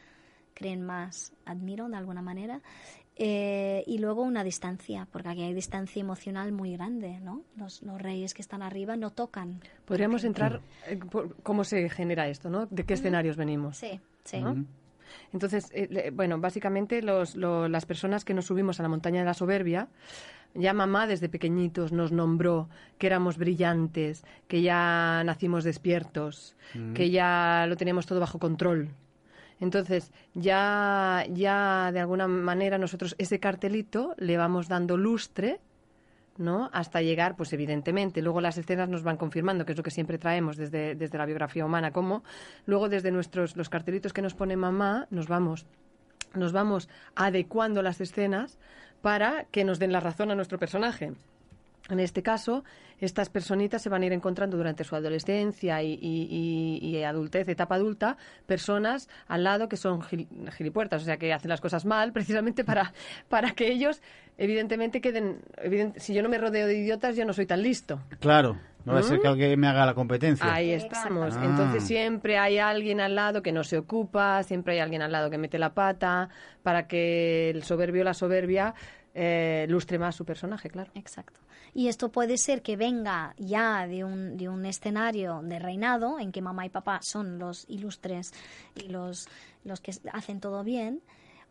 creen 0.54 0.86
más, 0.86 1.34
admiran 1.46 1.92
de 1.92 1.98
alguna 1.98 2.22
manera. 2.22 2.62
Eh, 3.20 3.84
y 3.88 3.98
luego 3.98 4.22
una 4.22 4.44
distancia, 4.44 5.08
porque 5.12 5.30
aquí 5.30 5.42
hay 5.42 5.54
distancia 5.54 6.00
emocional 6.00 6.52
muy 6.52 6.74
grande, 6.74 7.20
¿no? 7.20 7.42
Los, 7.56 7.82
los 7.82 8.00
reyes 8.00 8.34
que 8.36 8.44
están 8.44 8.62
arriba 8.62 8.96
no 8.96 9.10
tocan. 9.10 9.60
Podríamos 9.86 10.24
entrar, 10.24 10.62
eh, 10.88 10.98
por 10.98 11.36
cómo 11.42 11.64
se 11.64 11.90
genera 11.90 12.28
esto, 12.28 12.50
¿no? 12.52 12.68
¿De 12.68 12.84
qué 12.84 12.94
escenarios 12.94 13.36
venimos? 13.36 13.78
Sí, 13.78 14.00
sí. 14.24 14.40
¿no? 14.40 14.66
Entonces, 15.34 15.70
eh, 15.72 16.12
bueno, 16.14 16.38
básicamente 16.40 17.02
los, 17.02 17.36
lo- 17.36 17.68
las 17.68 17.86
personas 17.88 18.24
que 18.24 18.34
nos 18.36 18.46
subimos 18.46 18.80
a 18.80 18.84
la 18.84 18.90
montaña 18.90 19.20
de 19.22 19.26
la 19.26 19.34
soberbia, 19.34 19.88
ya 20.54 20.74
mamá 20.74 21.08
desde 21.08 21.28
pequeñitos 21.28 21.92
nos 21.92 22.12
nombró 22.12 22.70
que 23.00 23.08
éramos 23.08 23.38
brillantes, 23.38 24.24
que 24.48 24.62
ya 24.62 25.24
nacimos 25.26 25.64
despiertos, 25.64 26.56
que 26.94 27.10
ya 27.10 27.66
lo 27.68 27.78
teníamos 27.78 28.06
todo 28.06 28.20
bajo 28.20 28.38
control. 28.38 28.90
Entonces, 29.60 30.12
ya, 30.34 31.26
ya 31.32 31.92
de 31.92 32.00
alguna 32.00 32.28
manera 32.28 32.78
nosotros 32.78 33.16
ese 33.18 33.40
cartelito 33.40 34.14
le 34.18 34.38
vamos 34.38 34.68
dando 34.68 34.98
lustre 34.98 35.60
¿no? 36.38 36.70
Hasta 36.72 37.02
llegar, 37.02 37.36
pues 37.36 37.52
evidentemente, 37.54 38.22
luego 38.22 38.42
las 38.42 38.58
escenas 38.58 38.90
nos 38.90 39.04
van 39.04 39.18
confirmando, 39.18 39.66
que 39.66 39.72
es 39.72 39.78
lo 39.78 39.84
que 39.84 39.92
siempre 39.92 40.18
traemos 40.18 40.56
desde, 40.56 40.96
desde 40.96 41.18
la 41.18 41.26
biografía 41.26 41.66
humana, 41.66 41.92
como 41.92 42.24
luego 42.66 42.90
desde 42.90 43.12
nuestros 43.12 43.56
los 43.56 43.70
cartelitos 43.70 44.14
que 44.14 44.22
nos 44.22 44.34
pone 44.34 44.56
mamá, 44.56 45.08
nos 45.10 45.28
vamos 45.28 45.66
nos 46.34 46.52
vamos 46.52 46.90
adecuando 47.16 47.82
las 47.82 48.02
escenas 48.02 48.60
para 49.02 49.46
que 49.46 49.64
nos 49.64 49.80
den 49.80 49.92
la 49.92 50.00
razón 50.00 50.30
a 50.30 50.36
nuestro 50.36 50.60
personaje. 50.60 51.14
En 51.90 52.00
este 52.02 52.22
caso, 52.22 52.64
estas 53.00 53.30
personitas 53.30 53.82
se 53.82 53.90
van 53.90 54.02
a 54.02 54.06
ir 54.08 54.14
encontrando 54.14 54.58
durante 54.58 54.84
su 54.84 54.96
adolescencia 54.96 55.82
y, 55.82 55.94
y- 55.94 56.80
y- 56.82 56.98
y 56.98 57.04
adultez, 57.04 57.48
etapa 57.48 57.76
adulta, 57.76 58.18
personas 58.46 59.08
al 59.28 59.44
lado 59.44 59.70
que 59.70 59.78
son 59.78 60.02
gil- 60.02 60.28
gilipuertas, 60.52 61.02
o 61.04 61.06
sea, 61.06 61.18
que 61.18 61.32
hacen 61.34 61.50
las 61.50 61.62
cosas 61.62 61.86
mal, 61.86 62.12
precisamente 62.14 62.64
para, 62.64 62.94
para 63.30 63.52
que 63.52 63.70
ellos, 63.72 64.02
evidentemente, 64.38 65.00
queden... 65.02 65.40
evident- 65.64 65.98
si 65.98 66.14
yo 66.14 66.22
no 66.24 66.30
me 66.30 66.38
rodeo 66.38 66.68
de 66.68 66.78
idiotas, 66.78 67.16
yo 67.16 67.26
no 67.26 67.34
soy 67.34 67.46
tan 67.46 67.62
listo. 67.62 68.00
Claro. 68.20 68.58
No 68.86 68.94
va 68.94 69.00
a 69.00 69.04
ser 69.04 69.20
que 69.20 69.28
alguien 69.28 69.60
me 69.60 69.68
haga 69.68 69.86
la 69.86 69.94
competencia. 69.94 70.54
Ahí 70.54 70.72
estamos. 70.72 71.36
Ah. 71.36 71.44
Entonces 71.44 71.84
siempre 71.84 72.38
hay 72.38 72.58
alguien 72.58 73.02
al 73.02 73.16
lado 73.16 73.42
que 73.42 73.52
no 73.52 73.66
se 73.66 73.78
ocupa, 73.78 74.42
siempre 74.44 74.76
hay 74.76 74.80
alguien 74.80 75.02
al 75.02 75.12
lado 75.12 75.30
que 75.30 75.38
mete 75.38 75.60
la 75.60 75.74
pata, 75.74 76.30
para 76.64 76.88
que 76.88 77.50
el 77.50 77.64
soberbio 77.64 78.04
o 78.04 78.06
la 78.06 78.14
soberbia 78.14 78.74
eh, 79.18 79.98
más 80.00 80.16
su 80.16 80.26
personaje, 80.26 80.70
claro. 80.70 80.92
Exacto. 80.96 81.40
Y 81.74 81.88
esto 81.88 82.10
puede 82.10 82.38
ser 82.38 82.62
que 82.62 82.78
venga 82.78 83.34
ya 83.38 83.88
de 83.88 84.04
un, 84.04 84.38
de 84.38 84.48
un 84.50 84.66
escenario 84.66 85.42
de 85.44 85.60
reinado 85.60 86.20
en 86.20 86.32
que 86.32 86.42
mamá 86.42 86.66
y 86.66 86.70
papá 86.70 87.00
son 87.02 87.40
los 87.40 87.66
ilustres 87.68 88.32
y 88.76 88.90
los, 88.90 89.28
los 89.64 89.82
que 89.82 89.92
hacen 90.14 90.40
todo 90.40 90.64
bien, 90.64 91.02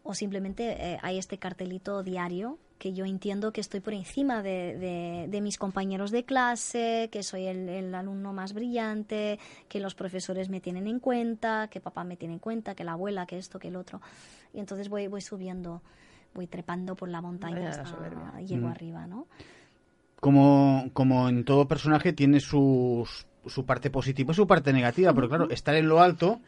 o 0.03 0.15
simplemente 0.15 0.77
eh, 0.79 0.99
hay 1.03 1.19
este 1.19 1.39
cartelito 1.39 2.03
diario 2.05 2.59
que 2.79 2.93
yo 2.93 3.05
entiendo 3.07 3.53
que 3.53 3.61
estoy 3.63 3.81
por 3.81 3.95
encima 3.95 4.43
de, 4.43 4.77
de- 4.79 5.27
de 5.29 5.41
mis 5.41 5.57
compañeros 5.59 6.11
de 6.11 6.25
clase, 6.25 7.09
que 7.11 7.23
soy 7.23 7.47
el, 7.47 7.69
el 7.71 7.95
alumno 7.95 8.33
más 8.35 8.53
brillante, 8.53 9.39
que 9.69 9.81
los 9.81 9.95
profesores 9.95 10.49
me 10.51 10.61
tienen 10.61 10.87
en 10.87 11.01
cuenta, 11.01 11.69
que 11.69 11.81
papá 11.81 12.05
me 12.05 12.17
tiene 12.17 12.35
en 12.35 12.39
cuenta, 12.41 12.75
que 12.75 12.85
la 12.85 12.93
abuela, 12.93 13.27
que 13.27 13.39
esto, 13.39 13.59
que 13.59 13.69
el 13.69 13.77
otro. 13.77 14.01
Y 14.53 14.61
entonces 14.61 14.89
voy, 14.91 15.07
voy 15.07 15.23
subiendo, 15.23 15.81
voy 16.37 16.47
trepando 16.47 16.95
por 16.95 17.09
la 17.09 17.21
montaña 17.21 17.57
Vaya 17.57 17.65
la 17.65 17.71
hasta 17.83 17.87
soberbia. 17.87 18.41
llego 18.41 18.69
Mm. 18.69 18.71
arriba, 18.71 19.07
¿no? 19.07 19.27
Como, 20.21 20.91
como 20.93 21.29
en 21.29 21.45
todo 21.45 21.69
personaje 21.69 22.13
tiene 22.13 22.41
sus, 22.41 23.27
su 23.47 23.67
parte 23.67 23.91
positiva 23.91 24.33
y 24.33 24.35
su 24.35 24.47
parte 24.47 24.73
negativa, 24.73 25.13
pero 25.13 25.29
claro, 25.29 25.51
estar 25.51 25.75
en 25.75 25.89
lo 25.89 26.01
alto 26.01 26.41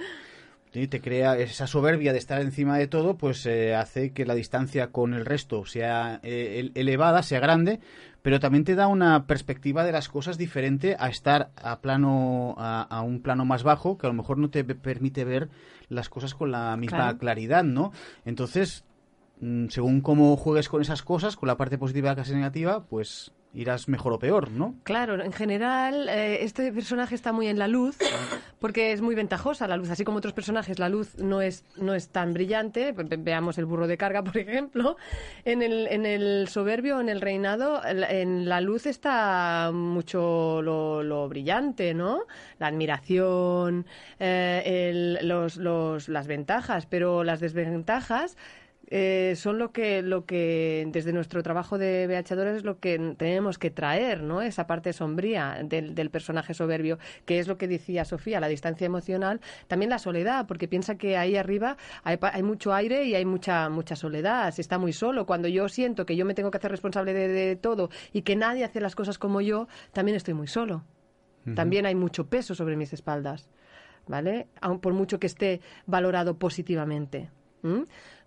¿sí? 0.73 0.88
te 0.88 1.00
crea 1.00 1.37
esa 1.37 1.66
soberbia 1.66 2.12
de 2.12 2.18
estar 2.18 2.40
encima 2.40 2.78
de 2.78 2.87
todo, 2.87 3.16
pues 3.16 3.45
eh, 3.47 3.75
hace 3.75 4.12
que 4.12 4.25
la 4.25 4.35
distancia 4.35 4.88
con 4.90 5.12
el 5.14 5.26
resto 5.26 5.64
sea 5.66 6.18
eh, 6.23 6.57
el- 6.61 6.73
elevada, 6.75 7.23
sea 7.23 7.40
grande, 7.40 7.78
pero 8.23 8.40
también 8.40 8.64
te 8.64 8.75
da 8.75 8.87
una 8.87 9.26
perspectiva 9.26 9.85
de 9.85 9.92
las 9.92 10.09
cosas 10.09 10.38
diferente 10.38 10.97
a 10.99 11.09
estar 11.09 11.50
a 11.62 11.80
plano 11.80 12.54
a, 12.59 12.83
a 12.83 13.02
un 13.02 13.21
plano 13.21 13.45
más 13.45 13.62
bajo 13.62 13.97
que 13.99 14.07
a 14.07 14.11
lo 14.11 14.14
mejor 14.14 14.38
no 14.38 14.49
te 14.50 14.64
pe- 14.64 14.75
permite 14.75 15.25
ver 15.25 15.50
las 15.88 16.09
cosas 16.09 16.35
con 16.35 16.50
la 16.50 16.76
misma 16.76 16.97
Claro. 17.04 17.18
claridad, 17.18 17.64
¿no? 17.64 17.92
Entonces, 18.25 18.85
según 19.68 20.00
cómo 20.00 20.37
juegues 20.37 20.68
con 20.68 20.83
esas 20.83 21.02
cosas, 21.02 21.37
con 21.37 21.47
la 21.47 21.57
parte 21.57 21.78
positiva 21.78 22.09
y 22.09 22.11
la 22.11 22.16
parte 22.16 22.35
negativa, 22.35 22.85
pues 22.85 23.33
irás 23.54 23.88
mejor 23.88 24.12
o 24.12 24.18
peor, 24.18 24.50
¿no? 24.50 24.75
Claro, 24.85 25.21
en 25.25 25.33
general 25.33 26.09
eh, 26.11 26.45
este 26.45 26.71
personaje 26.71 27.14
está 27.14 27.33
muy 27.33 27.49
en 27.49 27.59
la 27.59 27.66
luz 27.66 27.97
porque 28.59 28.92
es 28.92 29.00
muy 29.00 29.14
ventajosa 29.14 29.66
la 29.66 29.78
luz, 29.78 29.88
así 29.90 30.04
como 30.04 30.18
otros 30.18 30.35
personajes 30.35 30.78
la 30.78 30.90
luz 30.90 31.16
no 31.18 31.40
es 31.40 31.64
no 31.80 31.95
es 31.95 32.11
tan 32.11 32.35
brillante, 32.35 32.92
Ve- 32.92 33.04
ve- 33.04 33.16
veamos 33.16 33.57
el 33.57 33.64
burro 33.64 33.87
de 33.87 33.97
carga 33.97 34.23
por 34.25 34.37
ejemplo, 34.37 34.97
en 35.47 35.62
el, 35.62 35.87
en 35.88 36.04
el 36.04 36.47
soberbio, 36.49 37.00
en 37.00 37.09
el 37.09 37.23
reinado, 37.23 37.80
en 37.87 38.49
la 38.49 38.61
luz 38.61 38.85
está 38.87 39.71
mucho 39.73 40.61
lo, 40.62 41.02
brillante, 41.28 41.95
¿no? 41.95 42.21
La 42.59 42.66
admiración, 42.66 43.87
eh, 44.21 45.18
los, 45.23 45.57
los, 45.57 46.09
las 46.11 46.26
ventajas, 46.26 46.85
pero 46.87 47.25
las 47.25 47.40
desventajas 47.40 48.37
eh, 48.90 49.35
son 49.37 49.59
lo 49.59 49.73
que, 49.73 50.02
lo 50.02 50.25
que 50.25 50.88
desde 50.90 51.12
nuestro 51.12 51.42
trabajo 51.42 51.78
de 51.78 52.07
BHadores 52.07 52.57
es 52.57 52.64
lo 52.64 52.78
que 52.78 53.14
tenemos 53.16 53.59
que 53.59 53.71
traer, 53.71 54.23
¿no? 54.23 54.40
Esa 54.40 54.66
parte 54.66 54.92
sombría 54.92 55.61
del, 55.62 55.95
del 55.95 56.11
personaje 56.11 56.54
soberbio, 56.54 56.99
que 57.26 57.38
es 57.38 57.49
lo 57.49 57.59
que 57.59 57.68
decía 57.68 58.04
Sofía, 58.04 58.40
la 58.40 58.49
distancia 58.49 58.87
emocional, 58.87 59.40
también 59.66 59.90
la 59.90 59.99
soledad, 59.99 60.47
porque 60.47 60.68
piensa 60.68 60.97
que 60.97 61.16
ahí 61.16 61.37
arriba 61.37 61.76
hay, 62.02 62.18
hay 62.21 62.42
mucho 62.42 62.73
aire 62.73 63.04
y 63.04 63.14
hay 63.14 63.25
mucha, 63.25 63.68
mucha 63.68 63.95
soledad, 63.95 64.52
se 64.52 64.62
está 64.62 64.78
muy 64.78 64.92
solo. 64.92 65.26
Cuando 65.26 65.49
yo 65.49 65.68
siento 65.68 66.07
que 66.07 66.16
yo 66.16 66.25
me 66.25 66.35
tengo 66.35 66.50
que 66.50 66.59
hacer 66.59 66.71
responsable 66.71 67.12
de, 67.12 67.28
de 67.28 67.57
todo 67.57 67.90
y 68.12 68.23
que 68.23 68.37
nadie 68.37 68.64
hace 68.64 68.80
las 68.80 68.95
cosas 68.95 69.18
como 69.18 69.40
yo, 69.40 69.68
también 69.92 70.16
estoy 70.16 70.35
muy 70.35 70.47
solo. 70.47 70.85
También 71.54 71.87
hay 71.87 71.95
mucho 71.95 72.26
peso 72.26 72.54
sobre 72.54 72.76
mis 72.76 72.92
espaldas, 72.92 73.49
¿vale? 74.07 74.49
Aun 74.61 74.80
por 74.80 74.92
mucho 74.92 75.18
que 75.18 75.26
esté 75.26 75.61
valorado 75.87 76.38
positivamente. 76.38 77.30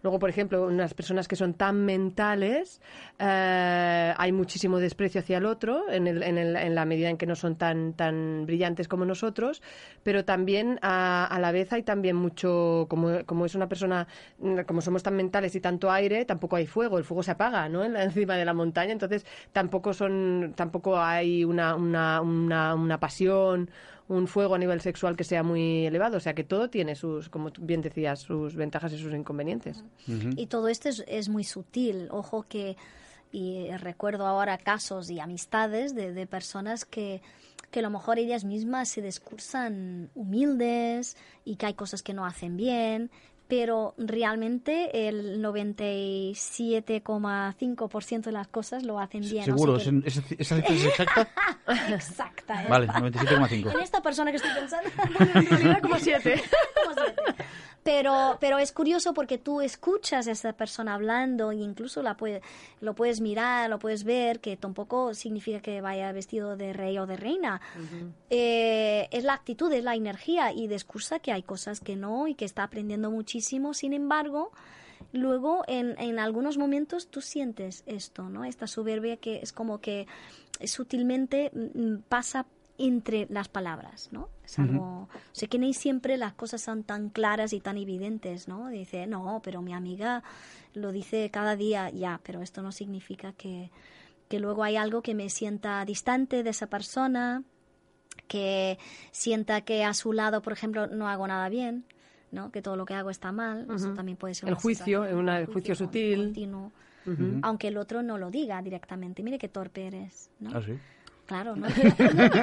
Luego, 0.04 0.18
por 0.20 0.30
ejemplo, 0.30 0.66
unas 0.66 0.94
personas 0.94 1.28
que 1.28 1.36
son 1.36 1.54
tan 1.54 1.86
mentales, 1.86 2.82
eh, 3.20 4.14
hay 4.18 4.32
muchísimo 4.32 4.80
desprecio 4.80 5.22
hacia 5.22 5.38
el 5.38 5.46
otro 5.46 5.90
en, 5.92 6.08
el- 6.08 6.24
en 6.24 6.38
el- 6.38 6.56
en 6.56 6.76
la 6.76 6.86
medida 6.86 7.10
en 7.10 7.18
que 7.18 7.26
no 7.28 7.36
son 7.36 7.56
tan, 7.56 7.94
tan 7.94 8.46
brillantes 8.46 8.88
como 8.88 9.06
nosotros, 9.06 9.62
pero 10.04 10.26
también 10.26 10.80
a, 10.82 11.26
a 11.26 11.40
la 11.40 11.52
vez 11.52 11.72
hay 11.74 11.84
también 11.84 12.16
mucho, 12.16 12.88
como, 12.90 13.24
como 13.26 13.46
es 13.46 13.54
una 13.56 13.68
persona, 13.70 14.08
como 14.66 14.82
somos 14.82 15.04
tan 15.04 15.16
mentales 15.16 15.56
y 15.56 15.62
tanto 15.62 15.92
aire, 15.92 16.26
tampoco 16.26 16.56
hay 16.56 16.66
fuego, 16.66 16.98
el 16.98 17.04
fuego 17.04 17.24
se 17.24 17.32
apaga, 17.32 17.70
¿no? 17.70 17.84
En 17.84 17.94
la- 17.94 18.04
encima 18.12 18.36
de 18.36 18.46
la 18.46 18.54
montaña, 18.54 18.92
entonces 18.92 19.26
tampoco 19.52 19.94
son, 19.94 20.54
tampoco 20.56 20.98
hay 21.00 21.44
una, 21.46 21.76
una, 21.76 22.22
una, 22.22 22.76
una 22.76 23.00
pasión, 23.00 23.70
un 24.08 24.28
fuego 24.28 24.56
a 24.56 24.58
nivel 24.58 24.82
sexual 24.82 25.16
que 25.16 25.24
sea 25.24 25.42
muy 25.44 25.86
elevado, 25.86 26.18
o 26.18 26.20
sea 26.20 26.34
que 26.34 26.44
todo 26.44 26.70
tiene 26.70 26.96
sus, 26.96 27.30
como 27.30 27.50
bien 27.60 27.82
decías, 27.82 28.20
sus 28.20 28.56
ventajas 28.56 28.92
y 28.94 28.98
sus 28.98 29.14
inconvenientes. 29.14 29.86
Y 30.08 30.48
todo 30.48 30.68
esto 30.68 30.90
es, 30.90 31.04
es 31.08 31.30
muy 31.30 31.44
sutil. 31.44 32.08
Ojo 32.12 32.44
que, 32.44 32.76
y 33.32 33.70
recuerdo 33.78 34.26
ahora 34.26 34.58
casos 34.58 35.10
y 35.10 35.20
amistades 35.20 35.94
de, 35.96 36.12
de 36.14 36.28
personas 36.28 36.86
que, 36.86 37.22
que 37.70 37.80
a 37.80 37.84
lo 37.84 37.90
mejor 37.92 38.18
ellas 38.20 38.44
mismas 38.44 38.90
se 38.90 39.02
discursan 39.02 40.10
humildes 40.16 41.16
y 41.46 41.56
que 41.56 41.68
hay 41.68 41.74
cosas 41.76 42.02
que 42.04 42.14
no 42.14 42.26
hacen 42.26 42.58
bien, 42.58 43.10
pero 43.48 43.94
realmente 43.98 45.08
el 45.10 45.42
97,5% 45.44 48.22
de 48.24 48.32
las 48.32 48.48
cosas 48.48 48.84
lo 48.84 49.00
hacen 49.00 49.22
bien. 49.22 49.44
Seguro, 49.46 49.74
O 49.74 49.80
sea 49.80 49.92
que- 49.92 50.08
¿es- 50.08 50.18
es- 50.18 50.32
¿esa 50.40 50.56
cifra 50.58 50.74
es 50.76 50.86
exacta? 50.86 51.28
Exacta. 51.94 52.64
¿eh? 52.64 52.68
Vale, 52.70 52.88
97,5. 52.88 53.72
En 53.74 53.80
esta 53.82 54.02
persona 54.02 54.32
que 54.32 54.38
estoy 54.38 54.52
pensando. 54.54 54.90
como 55.82 56.00
siete. 56.00 56.42
como 56.84 56.96
siete. 56.96 57.36
Pero, 57.84 58.38
pero 58.40 58.60
es 58.60 58.72
curioso 58.72 59.14
porque 59.14 59.40
tú 59.40 59.62
escuchas 59.62 60.28
a 60.28 60.32
esa 60.32 60.54
persona 60.54 60.94
hablando 60.94 61.52
e 61.52 61.56
incluso 61.56 62.04
la 62.04 62.16
puede, 62.16 62.42
lo 62.80 62.94
puedes 62.94 63.22
mirar, 63.22 63.70
lo 63.70 63.80
puedes 63.80 64.04
ver, 64.04 64.40
que 64.40 64.56
tampoco 64.56 65.16
significa 65.16 65.62
que 65.62 65.82
vaya 65.82 66.12
vestido 66.12 66.56
de 66.58 66.74
rey 66.74 67.00
o 67.00 67.08
de 67.08 67.18
reina. 67.18 67.60
Eh, 68.30 69.08
es 69.12 69.24
la 69.24 69.34
actitud, 69.34 69.72
es 69.74 69.84
la 69.84 69.96
energía 69.96 70.54
y 70.54 70.68
discursa 70.68 71.20
que 71.20 71.32
hay 71.32 71.42
cosas 71.42 71.80
que 71.80 71.96
no 71.96 72.28
y 72.28 72.36
que 72.36 72.46
está 72.46 72.64
aprendiendo 72.64 73.10
muchísimo. 73.10 73.74
Sin 73.74 73.94
embargo, 73.94 74.52
luego 75.12 75.64
en, 75.68 76.00
en 76.00 76.20
algunos 76.20 76.60
momentos 76.60 77.08
tú 77.08 77.20
sientes 77.22 77.84
esto, 77.88 78.30
¿no? 78.30 78.46
Esta 78.46 78.68
soberbia 78.68 79.18
que 79.18 79.40
es 79.42 79.52
como 79.54 79.82
que 79.82 80.06
sutilmente 80.66 81.52
mm, 81.54 82.04
pasa 82.08 82.46
entre 82.88 83.28
las 83.30 83.48
palabras, 83.48 84.10
¿no? 84.12 84.30
Es 84.46 84.58
algo, 84.60 85.04
o 85.04 85.10
sea, 85.32 85.48
que 85.48 85.58
ni 85.60 85.74
siempre 85.74 86.18
las 86.18 86.34
cosas 86.34 86.62
son 86.62 86.84
tan 86.84 87.10
claras 87.10 87.54
y 87.54 87.60
tan 87.60 87.78
evidentes, 87.78 88.48
¿no? 88.48 88.68
Dice, 88.70 89.08
no, 89.08 89.42
pero 89.44 89.62
mi 89.62 89.74
amiga 89.74 90.24
lo 90.74 90.92
dice 90.92 91.30
cada 91.32 91.56
día, 91.56 91.90
ya, 91.90 92.20
pero 92.24 92.42
esto 92.42 92.62
no 92.62 92.72
significa 92.72 93.34
que, 93.34 93.70
que 94.30 94.40
luego 94.40 94.64
hay 94.64 94.76
algo 94.78 95.02
que 95.02 95.14
me 95.16 95.30
sienta 95.30 95.84
distante 95.86 96.44
de 96.44 96.50
esa 96.50 96.68
persona, 96.68 97.44
que 98.28 98.78
sienta 99.12 99.62
que 99.62 99.84
a 99.84 99.94
su 99.94 100.14
lado, 100.14 100.42
por 100.42 100.54
ejemplo, 100.54 100.88
no 100.88 101.08
hago 101.10 101.28
nada 101.28 101.50
bien, 101.50 101.86
¿no? 102.32 102.52
Que 102.52 102.62
todo 102.62 102.76
lo 102.78 102.86
que 102.86 102.94
hago 102.94 103.10
está 103.10 103.32
mal, 103.32 103.68
eso 103.74 103.88
Ujú. 103.88 103.96
también 103.96 104.18
puede 104.18 104.34
ser 104.36 104.48
El 104.48 104.54
una 104.54 104.62
juicio, 104.62 105.02
una- 105.02 105.18
un 105.18 105.30
el 105.30 105.46
juicio 105.48 105.76
con- 105.76 105.88
sutil. 105.88 106.18
continuo, 106.26 106.72
aunque 107.42 107.68
el 107.68 107.78
otro 107.78 108.04
no 108.04 108.18
lo 108.18 108.32
diga 108.32 108.62
directamente, 108.62 109.22
mire 109.24 109.38
qué 109.38 109.50
torpe 109.50 109.88
eres, 109.88 110.30
¿no? 110.40 110.52
Ah, 110.56 110.62
sí. 110.66 110.74
Claro, 111.26 111.56
no, 111.56 111.68
tiene 111.74 111.92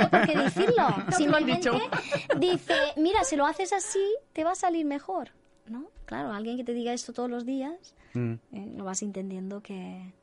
por 0.08 0.26
qué 0.26 0.38
decirlo. 0.38 0.86
Simplemente 1.16 1.70
dicho. 1.70 1.78
dice, 2.38 2.74
mira, 2.96 3.24
si 3.24 3.36
lo 3.36 3.44
haces 3.46 3.72
así, 3.72 4.04
te 4.32 4.44
va 4.44 4.52
a 4.52 4.54
salir 4.54 4.86
mejor, 4.86 5.30
¿no? 5.66 5.86
Claro, 6.06 6.32
alguien 6.32 6.56
que 6.56 6.64
te 6.64 6.72
diga 6.72 6.92
esto 6.92 7.12
todos 7.12 7.30
los 7.30 7.44
días, 7.44 7.94
Mm. 8.14 8.32
eh, 8.52 8.72
lo 8.74 8.84
vas 8.84 9.02
entendiendo 9.02 9.60
que... 9.62 10.14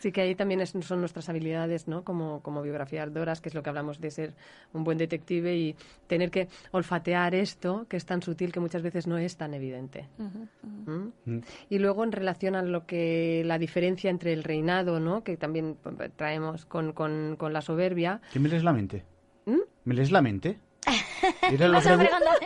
Sí, 0.00 0.10
que 0.12 0.22
ahí 0.22 0.34
también 0.34 0.60
es- 0.62 0.74
son 0.80 0.98
nuestras 1.00 1.28
habilidades, 1.28 1.86
¿no? 1.86 2.02
Como, 2.04 2.40
como 2.42 2.62
biografiadoras, 2.62 3.40
que 3.40 3.50
es 3.50 3.54
lo 3.54 3.62
que 3.62 3.68
hablamos 3.68 4.00
de 4.00 4.10
ser 4.10 4.34
un 4.72 4.82
buen 4.82 4.98
detective 4.98 5.54
y 5.56 5.76
tener 6.08 6.30
que 6.30 6.48
olfatear 6.72 7.34
esto, 7.34 7.86
que 7.88 7.96
es 7.98 8.06
tan 8.06 8.22
sutil 8.22 8.50
que 8.50 8.60
muchas 8.60 8.80
veces 8.82 9.06
no 9.06 9.18
es 9.18 9.36
tan 9.36 9.52
evidente. 9.54 10.08
¿Mm? 10.16 11.08
Mm. 11.26 11.40
Y 11.68 11.78
luego 11.78 12.02
en 12.02 12.12
relación 12.12 12.56
a 12.56 12.62
lo 12.62 12.86
que 12.86 13.42
la 13.44 13.58
diferencia 13.58 14.10
entre 14.10 14.32
el 14.32 14.42
reinado, 14.42 15.00
¿no? 15.00 15.22
Que 15.22 15.36
también 15.36 15.76
pues, 15.82 15.94
traemos 16.16 16.64
con, 16.64 16.92
con, 16.92 17.36
con 17.38 17.52
la 17.52 17.60
soberbia. 17.60 18.20
¿Qué 18.32 18.40
me 18.40 18.48
lees 18.48 18.64
la 18.64 18.72
mente? 18.72 19.04
¿Mm? 19.46 19.58
¿Me 19.84 19.94
lees 19.94 20.10
la 20.10 20.22
mente? 20.22 20.58
Era 21.52 21.68
la, 21.68 21.78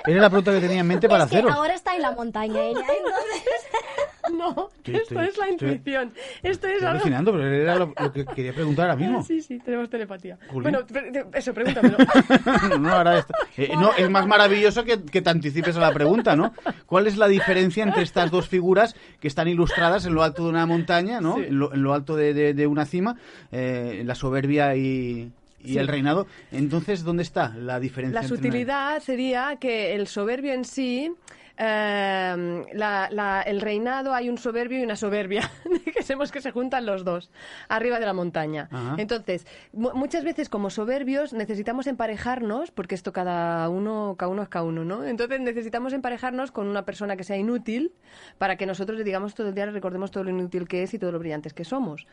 era 0.07 0.21
la 0.21 0.29
pregunta 0.29 0.51
que 0.53 0.61
tenía 0.61 0.81
en 0.81 0.87
mente 0.89 1.09
para 1.09 1.25
es 1.25 1.31
que 1.31 1.37
haceros. 1.37 1.55
ahora 1.55 1.75
está 1.75 1.95
en 1.95 2.03
la 2.03 2.11
montaña 2.11 2.61
ella, 2.61 2.81
entonces... 2.81 3.45
No, 4.33 4.71
esto 4.85 4.93
estoy- 4.93 4.99
es 5.29 5.39
la 5.39 5.49
estoy- 5.49 5.51
intuición. 5.73 6.13
Esto 6.43 6.67
es 6.67 6.83
algo... 6.83 6.89
alucinando, 6.93 7.33
pero 7.33 7.45
era 7.47 7.75
lo, 7.77 7.93
lo 7.99 8.13
que 8.13 8.25
quería 8.25 8.53
preguntar 8.53 8.91
ahora 8.91 9.01
mismo. 9.01 9.23
Sí, 9.23 9.41
sí, 9.43 9.59
tenemos 9.59 9.89
telepatía. 9.91 10.39
Bueno, 10.53 10.87
pre- 10.87 11.25
eso, 11.35 11.53
pregúntamelo. 11.53 11.97
no, 12.71 12.79
no, 12.79 12.89
ahora 12.91 13.19
está- 13.19 13.35
eh, 13.57 13.71
no, 13.79 13.93
es 13.95 14.09
más 14.11 14.27
maravilloso 14.27 14.85
que, 14.85 15.03
que 15.03 15.23
te 15.23 15.31
anticipes 15.31 15.77
a 15.77 15.81
la 15.81 15.93
pregunta, 15.93 16.37
¿no? 16.37 16.53
¿Cuál 16.87 17.07
es 17.07 17.17
la 17.17 17.29
diferencia 17.29 17.83
entre 17.85 18.03
estas 18.03 18.31
dos 18.31 18.49
figuras 18.49 18.95
que 19.21 19.29
están 19.29 19.49
ilustradas 19.49 20.07
en 20.07 20.15
lo 20.15 20.23
alto 20.23 20.45
de 20.45 20.51
una 20.51 20.67
montaña, 20.67 21.21
¿no? 21.21 21.37
Sí. 21.37 21.45
En, 21.49 21.59
lo, 21.59 21.73
en 21.75 21.83
lo 21.83 21.93
alto 21.95 22.17
de, 22.17 22.35
de- 22.35 22.55
de 22.55 22.67
una 22.67 22.87
cima, 22.87 23.17
eh, 23.53 24.03
la 24.05 24.15
soberbia 24.15 24.75
y, 24.77 25.31
y 25.65 25.73
Sí. 25.73 25.79
el 25.79 25.89
reinado. 25.89 26.27
Entonces, 26.53 27.03
¿dónde 27.05 27.23
está 27.23 27.49
la 27.57 27.81
diferencia? 27.81 28.15
La 28.21 28.25
entre 28.27 28.37
sutilidad 28.37 29.01
sería 29.01 29.57
que 29.59 29.95
el 29.95 30.07
soberbio 30.07 30.53
en 30.53 30.65
sí, 30.65 31.11
eh, 31.57 32.65
la- 32.73 33.09
la- 33.11 33.43
el 33.43 33.61
reinado 33.61 34.13
hay 34.15 34.29
un 34.29 34.39
soberbio 34.39 34.79
y 34.81 34.83
una 34.83 34.97
soberbia. 34.97 35.51
que 35.65 35.71
imaginésemos 36.05 36.33
que 36.33 36.41
se 36.43 36.51
juntan 36.51 36.85
los 36.85 37.05
dos 37.05 37.31
arriba 37.69 37.99
de 38.01 38.07
la 38.07 38.13
montaña. 38.13 38.69
Ajá. 38.71 38.97
Entonces, 38.99 39.47
mu- 39.73 39.93
muchas 39.95 40.25
veces 40.25 40.49
como 40.49 40.69
soberbios 40.71 41.33
necesitamos 41.33 41.87
emparejarnos, 41.87 42.71
porque 42.73 42.95
esto 42.95 43.13
cada 43.13 43.69
uno, 43.69 44.17
cada 44.19 44.31
uno 44.31 44.43
es 44.43 44.49
cada 44.49 44.65
uno, 44.65 44.85
¿no? 44.85 45.05
Entonces 45.05 45.41
necesitamos 45.41 45.93
emparejarnos 45.93 46.51
con 46.53 46.67
una 46.67 46.85
persona 46.85 47.17
que 47.17 47.25
sea 47.25 47.37
inútil 47.37 47.93
para 48.39 48.57
que 48.57 48.67
nosotros 48.67 48.99
le 48.99 49.05
digamos 49.05 49.35
todo 49.35 49.49
el 49.49 49.55
día, 49.55 49.67
le 49.67 49.73
recordemos 49.73 50.11
todo 50.11 50.25
lo 50.25 50.31
inútil 50.31 50.67
que 50.69 50.83
es 50.83 50.93
y 50.95 50.99
todo 50.99 51.13
lo 51.13 51.19
brillantes 51.19 51.55
que 51.55 51.65
somos. 51.65 52.07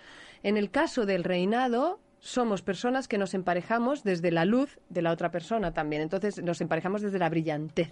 En 0.43 0.55
el 0.57 0.69
caso 0.71 1.05
del 1.05 1.23
reinado, 1.23 1.99
somos 2.21 2.61
personas 2.61 3.07
que 3.09 3.17
nos 3.17 3.33
emparejamos 3.33 4.03
desde 4.03 4.31
la 4.31 4.45
luz 4.45 4.79
de 4.89 5.01
la 5.01 5.11
otra 5.11 5.31
persona 5.31 5.73
también. 5.73 6.01
Entonces 6.03 6.41
nos 6.41 6.61
emparejamos 6.61 7.01
desde 7.01 7.19
la 7.19 7.27
brillantez. 7.29 7.89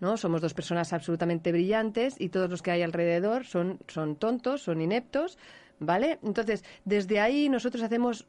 ¿no? 0.00 0.16
Somos 0.16 0.40
dos 0.42 0.52
personas 0.52 0.92
absolutamente 0.92 1.52
brillantes 1.52 2.16
y 2.18 2.28
todos 2.30 2.50
los 2.50 2.60
que 2.62 2.70
hay 2.70 2.82
alrededor 2.82 3.44
son, 3.46 3.78
son 3.88 4.16
tontos, 4.16 4.62
son 4.62 4.80
ineptos, 4.82 5.38
¿vale? 5.78 6.18
Entonces, 6.22 6.64
desde 6.84 7.18
ahí 7.20 7.48
nosotros 7.48 7.82
hacemos 7.82 8.26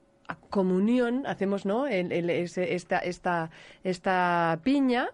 comunión, 0.49 1.25
hacemos, 1.25 1.65
¿no? 1.65 1.87
El- 1.87 2.11
el- 2.13 2.29
ese- 2.29 2.73
esta, 2.75 2.99
esta, 2.99 3.49
esta 3.83 4.59
piña 4.63 5.09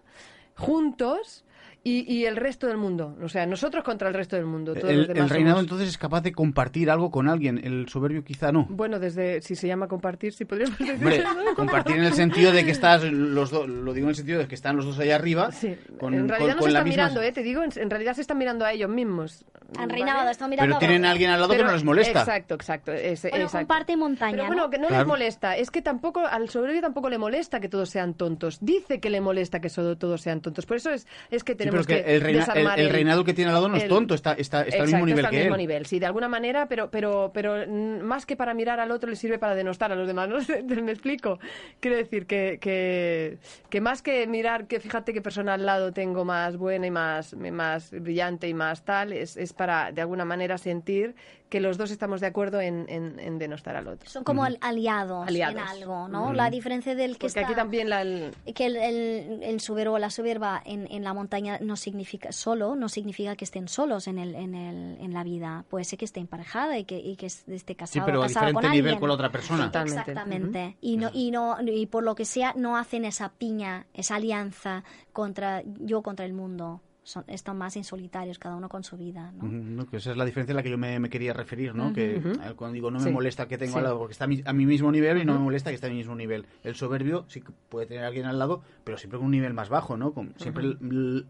juntos 0.56 1.44
y, 1.86 2.10
y 2.12 2.24
el 2.24 2.36
resto 2.36 2.66
del 2.66 2.78
mundo. 2.78 3.14
O 3.22 3.28
sea, 3.28 3.44
nosotros 3.46 3.84
contra 3.84 4.08
el 4.08 4.14
resto 4.14 4.36
del 4.36 4.46
mundo. 4.46 4.72
Todos 4.74 4.90
El, 4.90 4.98
los 5.00 5.08
demás 5.08 5.22
el 5.24 5.28
reinado 5.30 5.56
somos- 5.58 5.64
entonces 5.64 5.88
es 5.90 5.98
capaz 5.98 6.22
de 6.22 6.32
compartir 6.32 6.90
algo 6.90 7.10
con 7.10 7.28
alguien, 7.28 7.60
el 7.62 7.86
soberbio 7.88 8.24
quizá 8.24 8.50
no. 8.52 8.66
Bueno, 8.70 8.98
desde, 8.98 9.42
si 9.42 9.54
se 9.54 9.66
llama 9.68 9.86
compartir, 9.86 10.32
sí 10.32 10.44
podríamos 10.46 10.78
decir. 10.78 11.24
Compartir 11.56 11.96
en 11.96 12.04
el 12.04 12.14
sentido 12.14 12.52
de 12.52 12.64
que 12.64 12.70
estás 12.70 13.04
los 13.04 13.50
dos, 13.50 13.68
lo 13.68 13.92
digo 13.92 14.06
en 14.06 14.10
el 14.10 14.16
sentido 14.16 14.38
de 14.38 14.48
que 14.48 14.54
están 14.54 14.76
los 14.76 14.86
dos 14.86 14.98
allá 14.98 15.16
arriba, 15.16 15.52
Sí. 15.52 15.76
con, 16.00 16.14
en 16.14 16.28
realidad 16.28 16.54
con- 16.54 16.56
no 16.56 16.62
con 16.62 16.64
se 16.64 16.68
están 16.78 16.84
misma- 16.88 16.90
mirando, 17.04 17.22
¿eh? 17.22 17.32
Te 17.32 17.42
digo, 17.42 17.62
en, 17.62 17.70
en 17.76 17.90
realidad 17.90 18.14
se 18.14 18.22
están 18.22 18.38
mirando 18.38 18.64
a 18.64 18.72
ellos 18.72 18.88
mismos. 18.90 19.44
Han 19.76 19.88
¿vale? 19.88 19.92
reinado, 19.94 20.30
están 20.30 20.50
mirando 20.50 20.68
Pero 20.74 20.78
tienen 20.78 21.04
a 21.04 21.10
alguien 21.10 21.30
al 21.30 21.40
lado 21.40 21.50
que 21.52 21.56
Pero- 21.56 21.68
no 21.68 21.74
les 21.74 21.84
molesta. 21.84 22.20
Exacto, 22.20 22.54
exacto. 22.54 22.92
ese- 22.92 23.30
Bueno, 23.30 23.44
exacto. 23.46 23.66
comparte 23.66 23.96
montaña, 23.96 24.32
Pero 24.36 24.46
bueno, 24.46 24.62
¿no? 24.64 24.70
que 24.70 24.78
no 24.78 24.88
Claro. 24.88 25.02
les 25.02 25.08
molesta. 25.08 25.56
Es 25.56 25.70
que 25.70 25.82
tampoco, 25.82 26.20
al 26.26 26.48
soberbio 26.48 26.80
tampoco 26.80 27.08
le 27.10 27.18
molesta 27.18 27.60
que 27.60 27.68
todos 27.68 27.88
sean 27.90 28.14
tontos. 28.14 28.58
Dice 28.60 29.00
que 29.00 29.10
le 29.10 29.20
molesta 29.20 29.60
que 29.60 29.68
so- 29.68 29.96
todos 29.96 30.20
sean 30.20 30.40
tontos. 30.42 30.66
Por 30.66 30.76
eso 30.76 30.90
es, 30.90 31.06
es 31.30 31.42
que 31.44 31.52
Sí, 31.52 31.58
tenemos 31.58 31.86
pero 31.86 31.98
es 31.98 32.02
que 32.02 32.06
que, 32.08 32.14
el, 32.16 32.20
reina- 32.20 32.40
el- 32.40 32.46
desarmar 32.46 32.78
el 32.80 32.90
reinado 32.90 33.24
que 33.24 33.34
tiene 33.34 33.48
al 33.50 33.54
lado 33.54 33.68
no 33.68 33.76
es 33.76 33.84
el- 33.84 33.88
tonto, 33.88 34.14
está, 34.14 34.32
está, 34.32 34.42
está 34.42 34.58
al 34.58 34.66
Exacto, 34.68 34.86
mismo 34.92 35.06
nivel 35.06 35.18
está 35.20 35.28
al 35.28 35.32
que 35.34 35.40
mismo 35.40 35.54
él. 35.54 35.58
nivel, 35.60 35.86
sí, 35.86 35.98
de 35.98 36.06
alguna 36.06 36.28
manera, 36.28 36.66
pero, 36.68 36.90
pero, 36.90 37.30
pero 37.34 37.66
más 38.02 38.26
que 38.26 38.36
para 38.36 38.54
mirar 38.54 38.80
al 38.80 38.90
otro 38.90 39.08
le 39.10 39.16
sirve 39.16 39.38
para 39.38 39.54
denostar 39.54 39.90
a 39.92 39.94
los 39.96 40.06
demás, 40.06 40.28
¿no? 40.28 40.36
¿Me 40.84 40.92
explico? 40.92 41.38
Quiero 41.80 41.96
decir 41.96 42.26
que, 42.26 42.58
que, 42.60 43.38
que 43.70 43.80
más 43.80 44.02
que 44.02 44.26
mirar 44.26 44.66
que 44.66 44.78
fíjate 44.78 45.12
qué 45.12 45.22
persona 45.22 45.54
al 45.54 45.64
lado 45.66 45.92
tengo 45.92 46.24
más 46.24 46.56
buena 46.56 46.86
y 46.86 46.90
más, 46.90 47.34
más 47.34 47.90
brillante 47.90 48.46
y 48.48 48.54
más 48.54 48.84
tal, 48.84 49.12
es, 49.12 49.36
es 49.36 49.53
para 49.54 49.92
de 49.92 50.00
alguna 50.00 50.24
manera 50.24 50.58
sentir 50.58 51.14
que 51.48 51.60
los 51.60 51.78
dos 51.78 51.90
estamos 51.92 52.20
de 52.20 52.26
acuerdo 52.26 52.60
en, 52.60 52.86
en, 52.88 53.20
en 53.20 53.38
denostar 53.38 53.76
al 53.76 53.86
otro. 53.86 54.10
Son 54.10 54.24
como 54.24 54.42
al- 54.44 54.58
aliados, 54.60 55.28
Aliados. 55.28 55.54
en 55.54 55.60
algo, 55.60 56.08
¿no? 56.08 56.32
La 56.32 56.50
diferencia 56.50 56.94
del 56.96 57.12
que 57.12 57.26
Porque 57.26 57.26
está... 57.28 57.40
aquí 57.42 57.54
también 57.54 57.88
la... 57.88 58.02
el- 58.02 58.34
que 58.54 58.66
el, 58.66 58.76
el, 58.76 59.42
el 59.42 59.60
soberbo 59.60 59.94
o 59.94 59.98
la 59.98 60.10
soberba 60.10 60.60
en, 60.64 60.90
en 60.90 61.04
la 61.04 61.14
montaña 61.14 61.58
no 61.60 61.76
significa 61.76 62.32
solo, 62.32 62.74
no 62.74 62.88
significa 62.88 63.36
que 63.36 63.44
estén 63.44 63.68
solos 63.68 64.08
en, 64.08 64.18
el, 64.18 64.34
en, 64.34 64.54
el, 64.56 64.96
en 65.00 65.12
la 65.14 65.22
vida. 65.22 65.64
Puede 65.68 65.84
ser 65.84 65.98
que 65.98 66.06
esté 66.06 66.18
emparejada 66.20 66.76
y 66.78 66.84
que, 66.84 66.98
y 66.98 67.14
que 67.16 67.26
esté 67.26 67.56
Sí, 67.58 67.74
casado 67.76 68.06
pero 68.06 68.22
a 68.24 68.26
diferente 68.26 68.54
con 68.54 68.62
nivel 68.72 68.78
alguien. 68.86 68.98
con 69.00 69.08
la 69.08 69.14
otra 69.14 69.30
persona. 69.30 69.66
Totalmente. 69.66 70.10
Exactamente. 70.10 70.76
Y 70.80 70.96
no, 70.96 71.10
y 71.12 71.30
no, 71.30 71.56
y 71.62 71.86
por 71.86 72.02
lo 72.02 72.16
que 72.16 72.24
sea, 72.24 72.52
no 72.56 72.76
hacen 72.76 73.04
esa 73.04 73.28
piña, 73.32 73.86
esa 73.94 74.16
alianza 74.16 74.82
contra 75.12 75.62
yo 75.78 76.02
contra 76.02 76.26
el 76.26 76.32
mundo. 76.32 76.80
Son, 77.04 77.22
están 77.28 77.58
más 77.58 77.76
en 77.76 77.84
solitarios, 77.84 78.38
cada 78.38 78.56
uno 78.56 78.68
con 78.70 78.82
su 78.82 78.96
vida, 78.96 79.30
¿no? 79.32 79.44
No, 79.46 79.86
que 79.86 79.98
esa 79.98 80.10
es 80.12 80.16
la 80.16 80.24
diferencia 80.24 80.54
a 80.54 80.56
la 80.56 80.62
que 80.62 80.70
yo 80.70 80.78
me, 80.78 80.98
me 80.98 81.10
quería 81.10 81.34
referir, 81.34 81.74
¿no? 81.74 81.92
Que 81.92 82.16
eh, 82.16 82.22
cuando 82.56 82.72
digo 82.72 82.90
no 82.90 82.98
me 82.98 83.04
Sí. 83.04 83.10
molesta 83.10 83.46
que 83.46 83.58
tengo 83.58 83.72
Sí. 83.72 83.78
al 83.78 83.84
lado, 83.84 83.98
porque 83.98 84.12
está 84.12 84.24
a 84.24 84.28
mi, 84.28 84.42
a 84.44 84.52
mi 84.54 84.64
mismo 84.64 84.90
nivel 84.90 85.18
y 85.18 85.24
no 85.26 85.34
me 85.34 85.38
molesta 85.40 85.68
que 85.70 85.74
esté 85.74 85.86
a 85.88 85.90
mi 85.90 85.96
mismo 85.96 86.14
nivel. 86.16 86.46
El 86.62 86.74
soberbio 86.74 87.26
sí 87.28 87.42
que 87.42 87.52
puede 87.68 87.86
tener 87.86 88.04
a 88.04 88.06
alguien 88.06 88.24
al 88.24 88.38
lado, 88.38 88.62
pero 88.84 88.96
siempre 88.96 89.18
con 89.18 89.26
un 89.26 89.32
nivel 89.32 89.52
más 89.52 89.68
bajo, 89.68 89.96
¿no? 89.98 90.12
Con- 90.14 90.32
siempre 90.38 90.64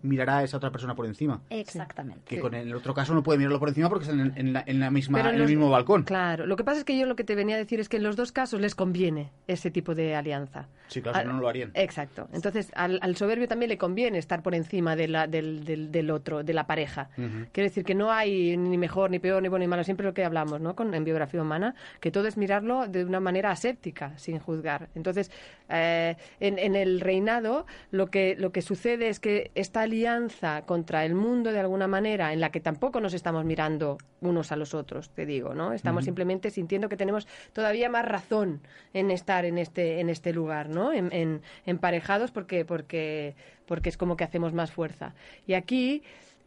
mirará 0.03 0.39
a 0.39 0.45
esa 0.45 0.57
otra 0.59 0.71
persona 0.71 0.95
por 0.95 1.07
encima. 1.07 1.41
Exactamente. 1.51 2.23
Que 2.25 2.41
con 2.41 2.55
el 2.55 2.73
otro 2.75 2.95
caso 2.95 3.13
no 3.15 3.23
puede 3.25 3.39
mirarlo 3.39 3.59
por 3.59 3.69
encima 3.69 3.89
porque 3.89 4.05
están 4.05 4.21
en, 4.21 4.33
en 4.37 4.53
la, 4.53 4.63
en 4.67 4.79
la 4.79 4.91
misma, 4.91 5.21
en 5.21 5.27
en 5.27 5.35
el 5.35 5.41
los- 5.41 5.51
mismo 5.51 5.71
balcón. 5.71 6.05
Claro, 6.05 6.47
lo 6.47 6.57
que 6.57 6.65
pasa 6.65 6.79
es 6.79 6.85
que 6.85 6.97
yo 6.97 7.07
lo 7.07 7.17
que 7.17 7.25
te 7.25 7.35
venía 7.35 7.57
a 7.57 7.59
decir 7.59 7.81
es 7.81 7.89
que 7.89 7.97
en 7.97 8.05
los 8.05 8.15
dos 8.17 8.31
casos 8.33 8.61
les 8.61 8.75
conviene 8.77 9.31
ese 9.49 9.71
tipo 9.73 9.95
de 9.97 10.15
alianza. 10.15 10.69
Sí, 10.89 11.01
claro, 11.03 11.17
si 11.19 11.23
Al- 11.23 11.27
no, 11.29 11.35
no 11.35 11.41
lo 11.41 11.49
harían. 11.49 11.71
Exacto. 11.75 12.29
Entonces, 12.33 12.71
al, 12.77 12.99
al 13.03 13.17
soberbio 13.17 13.49
también 13.49 13.71
le 13.71 13.79
conviene 13.79 14.19
estar 14.19 14.43
por 14.43 14.55
encima 14.55 14.95
de 14.97 15.09
la- 15.09 15.27
del, 15.27 15.64
del- 15.65 15.91
del 15.91 16.11
otro, 16.11 16.43
de 16.45 16.53
la 16.55 16.67
pareja. 16.67 17.09
Quiere 17.53 17.69
decir 17.69 17.85
que 17.85 17.95
no 17.95 18.13
hay 18.13 18.57
ni 18.57 18.79
mejor, 18.79 19.11
ni 19.11 19.19
peor, 19.19 19.43
ni 19.43 19.49
bueno, 19.49 19.65
ni 19.65 19.69
malo, 19.69 19.85
siempre 19.85 20.07
lo 20.07 20.15
que 20.15 20.25
hablamos, 20.25 20.61
¿no? 20.61 20.75
Con, 20.77 20.95
en 20.95 21.05
biografía 21.05 21.41
humana, 21.43 21.75
que 22.01 22.11
todo 22.11 22.27
es 22.29 22.37
mirarlo 22.37 22.87
de 22.87 23.05
una 23.05 23.21
manera 23.21 23.51
aséptica, 23.51 24.17
sin 24.19 24.39
juzgar. 24.39 24.89
Entonces, 24.95 25.31
eh, 25.69 26.17
en, 26.41 26.59
en 26.59 26.77
el 26.77 27.01
reinado, 27.01 27.67
lo 27.91 28.09
que, 28.11 28.37
lo 28.39 28.53
que 28.53 28.63
sucede 28.63 29.09
es 29.09 29.19
que 29.21 29.51
esta 29.55 29.83
alianza 29.83 30.63
contra 30.67 31.05
el 31.05 31.15
mundo, 31.15 31.51
de 31.53 31.61
alguna 31.61 31.87
manera, 31.89 32.33
en 32.33 32.41
la 32.41 32.51
que 32.51 32.61
tampoco 32.61 33.01
nos 33.01 33.15
estamos 33.15 33.45
mirando 33.45 33.99
unos 34.21 34.53
a 34.53 34.57
los 34.57 34.75
otros, 34.75 35.11
te 35.11 35.27
digo, 35.27 35.55
¿no? 35.55 35.73
Estamos 35.73 36.05
simplemente 36.05 36.51
sintiendo 36.51 36.89
que 36.89 36.97
tenemos 36.97 37.27
todavía 37.53 37.89
más 37.89 38.05
razón 38.05 38.61
en 38.93 39.11
estar 39.11 39.45
en 39.45 39.59
este, 39.59 40.01
en 40.01 40.09
este 40.11 40.33
lugar, 40.33 40.69
¿no? 40.69 40.93
En, 40.93 41.13
en- 41.13 41.43
emparejados 41.67 42.31
porque, 42.31 42.65
porque, 42.65 43.35
porque 43.67 43.89
es 43.89 43.97
como 43.97 44.17
que 44.17 44.25
hacemos 44.25 44.53
más 44.53 44.71
fuerza. 44.71 45.15
Y 45.47 45.55
aquí 45.55 46.03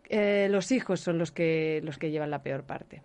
eh, 0.10 0.48
los 0.50 0.72
hijos 0.72 1.00
son 1.00 1.18
los 1.18 1.32
que, 1.32 1.82
los 1.84 1.98
que 1.98 2.12
llevan 2.12 2.32
la 2.32 2.44
peor 2.44 2.64
parte. 2.64 3.02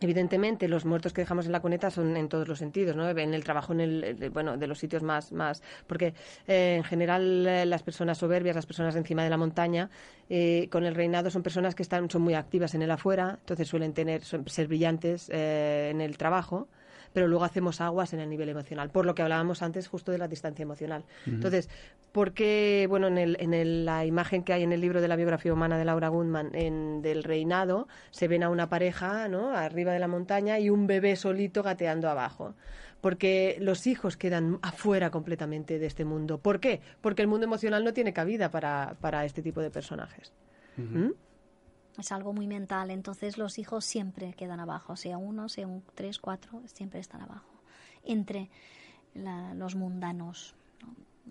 Evidentemente, 0.00 0.66
los 0.68 0.84
muertos 0.84 1.12
que 1.12 1.22
dejamos 1.22 1.46
en 1.46 1.52
la 1.52 1.60
cuneta 1.60 1.88
son 1.88 2.16
en 2.16 2.28
todos 2.28 2.48
los 2.48 2.58
sentidos, 2.58 2.96
¿no? 2.96 3.08
En 3.08 3.32
el 3.32 3.44
trabajo, 3.44 3.72
en 3.72 3.80
el, 3.80 4.30
bueno, 4.30 4.56
de 4.56 4.66
los 4.66 4.78
sitios 4.78 5.02
más, 5.02 5.30
más, 5.30 5.62
porque 5.86 6.14
eh, 6.48 6.74
en 6.76 6.84
general 6.84 7.46
eh, 7.46 7.64
las 7.64 7.84
personas 7.84 8.18
soberbias, 8.18 8.56
las 8.56 8.66
personas 8.66 8.96
encima 8.96 9.22
de 9.22 9.30
la 9.30 9.36
montaña, 9.36 9.90
eh, 10.28 10.68
con 10.70 10.84
el 10.84 10.96
reinado 10.96 11.30
son 11.30 11.42
personas 11.42 11.76
que 11.76 11.84
están, 11.84 12.10
son 12.10 12.22
muy 12.22 12.34
activas 12.34 12.74
en 12.74 12.82
el 12.82 12.90
afuera, 12.90 13.38
entonces 13.40 13.68
suelen 13.68 13.94
tener, 13.94 14.22
ser 14.24 14.66
brillantes 14.66 15.30
eh, 15.32 15.90
en 15.92 16.00
el 16.00 16.18
trabajo, 16.18 16.68
pero 17.14 17.28
luego 17.28 17.44
hacemos 17.44 17.80
aguas 17.80 18.12
en 18.12 18.20
el 18.20 18.28
nivel 18.28 18.50
emocional, 18.50 18.90
por 18.90 19.06
lo 19.06 19.14
que 19.14 19.22
hablábamos 19.22 19.62
antes 19.62 19.88
justo 19.88 20.12
de 20.12 20.18
la 20.18 20.28
distancia 20.28 20.64
emocional. 20.64 21.04
Entonces, 21.26 21.70
¿por 22.12 22.32
qué, 22.32 22.86
bueno, 22.90 23.06
en, 23.06 23.16
el, 23.16 23.36
en 23.40 23.54
el- 23.54 23.84
la 23.86 24.04
imagen 24.04 24.42
que 24.42 24.52
hay 24.52 24.64
en 24.64 24.72
el 24.72 24.80
libro 24.80 25.00
de 25.00 25.08
la 25.08 25.16
biografía 25.16 25.52
humana 25.52 25.78
de 25.78 25.84
Laura 25.86 26.08
Gundman, 26.08 26.50
en, 26.54 27.00
del 27.00 27.22
reinado, 27.22 27.86
se 28.10 28.26
ven 28.28 28.42
a 28.42 28.50
una 28.50 28.68
pareja, 28.68 29.28
¿no?, 29.28 29.50
arriba 29.56 29.92
de 29.92 30.00
la 30.00 30.08
montaña 30.08 30.58
y 30.58 30.68
un 30.70 30.86
bebé 30.88 31.14
solito 31.16 31.62
gateando 31.62 32.10
abajo. 32.10 32.54
Porque 33.00 33.58
los 33.60 33.86
hijos 33.86 34.16
quedan 34.16 34.58
afuera 34.62 35.10
completamente 35.10 35.78
de 35.78 35.86
este 35.86 36.04
mundo. 36.04 36.38
¿Por 36.38 36.58
qué? 36.58 36.80
Porque 37.00 37.22
el 37.22 37.28
mundo 37.28 37.44
emocional 37.46 37.84
no 37.84 37.92
tiene 37.92 38.12
cabida 38.12 38.50
para, 38.50 38.96
para 39.00 39.24
este 39.24 39.40
tipo 39.40 39.60
de 39.60 39.70
personajes. 39.70 40.32
¿Mm? 40.76 41.10
Es 41.98 42.10
algo 42.12 42.32
muy 42.32 42.46
mental, 42.48 42.90
entonces 42.90 43.38
los 43.38 43.58
hijos 43.58 43.84
siempre 43.84 44.32
quedan 44.32 44.58
abajo, 44.60 44.96
sea 44.96 45.16
uno, 45.18 45.48
sea 45.48 45.66
un 45.66 45.82
tres, 45.94 46.18
cuatro, 46.18 46.60
siempre 46.66 46.98
están 47.00 47.22
abajo, 47.22 47.48
entre 48.04 48.50
la- 49.14 49.54
los 49.54 49.76
mundanos. 49.76 50.56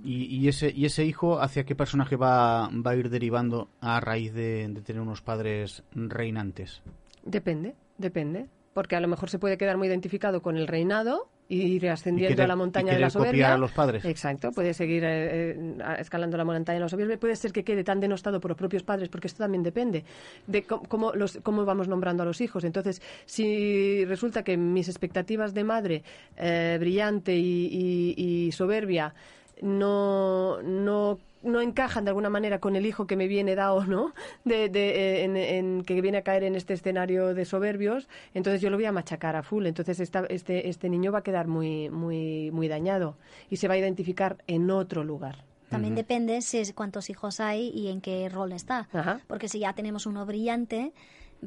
¿Y, 0.03 0.25
y 0.25 0.47
ese, 0.47 0.71
¿Y 0.71 0.85
ese 0.85 1.05
hijo 1.05 1.39
hacia 1.41 1.65
qué 1.65 1.75
personaje 1.75 2.15
va, 2.15 2.69
va 2.69 2.91
a 2.91 2.95
ir 2.95 3.09
derivando 3.09 3.69
a 3.81 3.99
raíz 3.99 4.33
de, 4.33 4.67
de 4.69 4.81
tener 4.81 5.01
unos 5.01 5.21
padres 5.21 5.83
reinantes? 5.91 6.81
Depende, 7.23 7.75
depende. 7.97 8.47
Porque 8.73 8.95
a 8.95 8.99
lo 9.01 9.07
mejor 9.07 9.29
se 9.29 9.37
puede 9.37 9.57
quedar 9.57 9.77
muy 9.77 9.87
identificado 9.87 10.41
con 10.41 10.57
el 10.57 10.67
reinado 10.67 11.29
ir 11.49 11.89
ascendiendo 11.89 12.35
querer- 12.35 12.45
a 12.45 12.47
la 12.47 12.55
montaña 12.55 12.93
de 12.93 12.99
la 12.99 13.07
querer 13.07 13.11
copiar 13.13 13.25
soberbia. 13.27 13.53
a 13.53 13.57
los 13.57 13.71
padres. 13.71 14.05
Exacto, 14.05 14.51
puede 14.51 14.73
seguir 14.73 15.03
eh, 15.03 15.51
eh, 15.51 15.77
escalando 15.99 16.37
la 16.37 16.45
montaña 16.45 16.75
de 16.75 16.79
la 16.81 16.89
soberbia. 16.89 17.17
Puede 17.19 17.35
ser 17.35 17.51
que 17.51 17.63
quede 17.63 17.83
tan 17.83 17.99
denostado 17.99 18.39
por 18.39 18.49
los 18.51 18.57
propios 18.57 18.81
padres, 18.83 19.09
porque 19.09 19.27
esto 19.27 19.43
también 19.43 19.61
depende 19.63 20.03
de 20.47 20.63
cómo, 20.63 20.83
cómo 20.83 21.11
los, 21.13 21.39
cómo 21.43 21.65
vamos 21.65 21.87
nombrando 21.87 22.23
a 22.23 22.25
los 22.25 22.41
hijos. 22.41 22.63
Entonces, 22.63 23.01
si 23.25 24.05
resulta 24.05 24.43
que 24.43 24.57
mis 24.57 24.87
expectativas 24.89 25.53
de 25.53 25.63
madre 25.63 26.03
eh, 26.37 26.77
brillante 26.79 27.35
y, 27.35 28.13
y- 28.17 28.45
y 28.47 28.51
soberbia 28.51 29.13
no, 29.61 30.61
no, 30.61 31.19
no 31.43 31.61
encajan 31.61 32.05
de 32.05 32.09
alguna 32.09 32.29
manera 32.29 32.59
con 32.59 32.75
el 32.75 32.85
hijo 32.85 33.05
que 33.07 33.15
me 33.15 33.27
viene 33.27 33.55
dado, 33.55 33.85
¿no? 33.85 34.13
De, 34.45 34.69
de, 34.69 34.89
eh, 35.21 35.23
en, 35.23 35.37
en- 35.37 35.83
que 35.83 35.99
viene 36.01 36.17
a 36.19 36.21
caer 36.23 36.43
en 36.43 36.55
este 36.55 36.73
escenario 36.73 37.33
de 37.33 37.45
soberbios, 37.45 38.07
entonces 38.33 38.61
yo 38.61 38.69
lo 38.69 38.77
voy 38.77 38.85
a 38.85 38.91
machacar 38.91 39.35
a 39.35 39.43
full. 39.43 39.65
Entonces 39.65 39.99
esta- 39.99 40.25
este, 40.29 40.69
este 40.69 40.89
niño 40.89 41.11
va 41.11 41.19
a 41.19 41.23
quedar 41.23 41.47
muy, 41.47 41.89
muy, 41.89 42.51
muy 42.51 42.67
dañado 42.67 43.15
y 43.49 43.57
se 43.57 43.67
va 43.67 43.73
a 43.75 43.77
identificar 43.77 44.37
en 44.47 44.69
otro 44.71 45.03
lugar. 45.03 45.43
También 45.69 45.95
depende 45.95 46.39
si 46.43 46.59
es 46.59 46.71
cuántos 46.71 47.09
hijos 47.09 47.39
hay 47.39 47.69
y 47.69 47.87
en 47.87 47.99
qué 47.99 48.29
rol 48.29 48.51
está. 48.51 48.87
Ajá. 48.93 49.21
Porque 49.27 49.47
si 49.49 49.57
ya 49.57 49.73
tenemos 49.73 50.05
uno 50.05 50.23
brillante, 50.23 50.93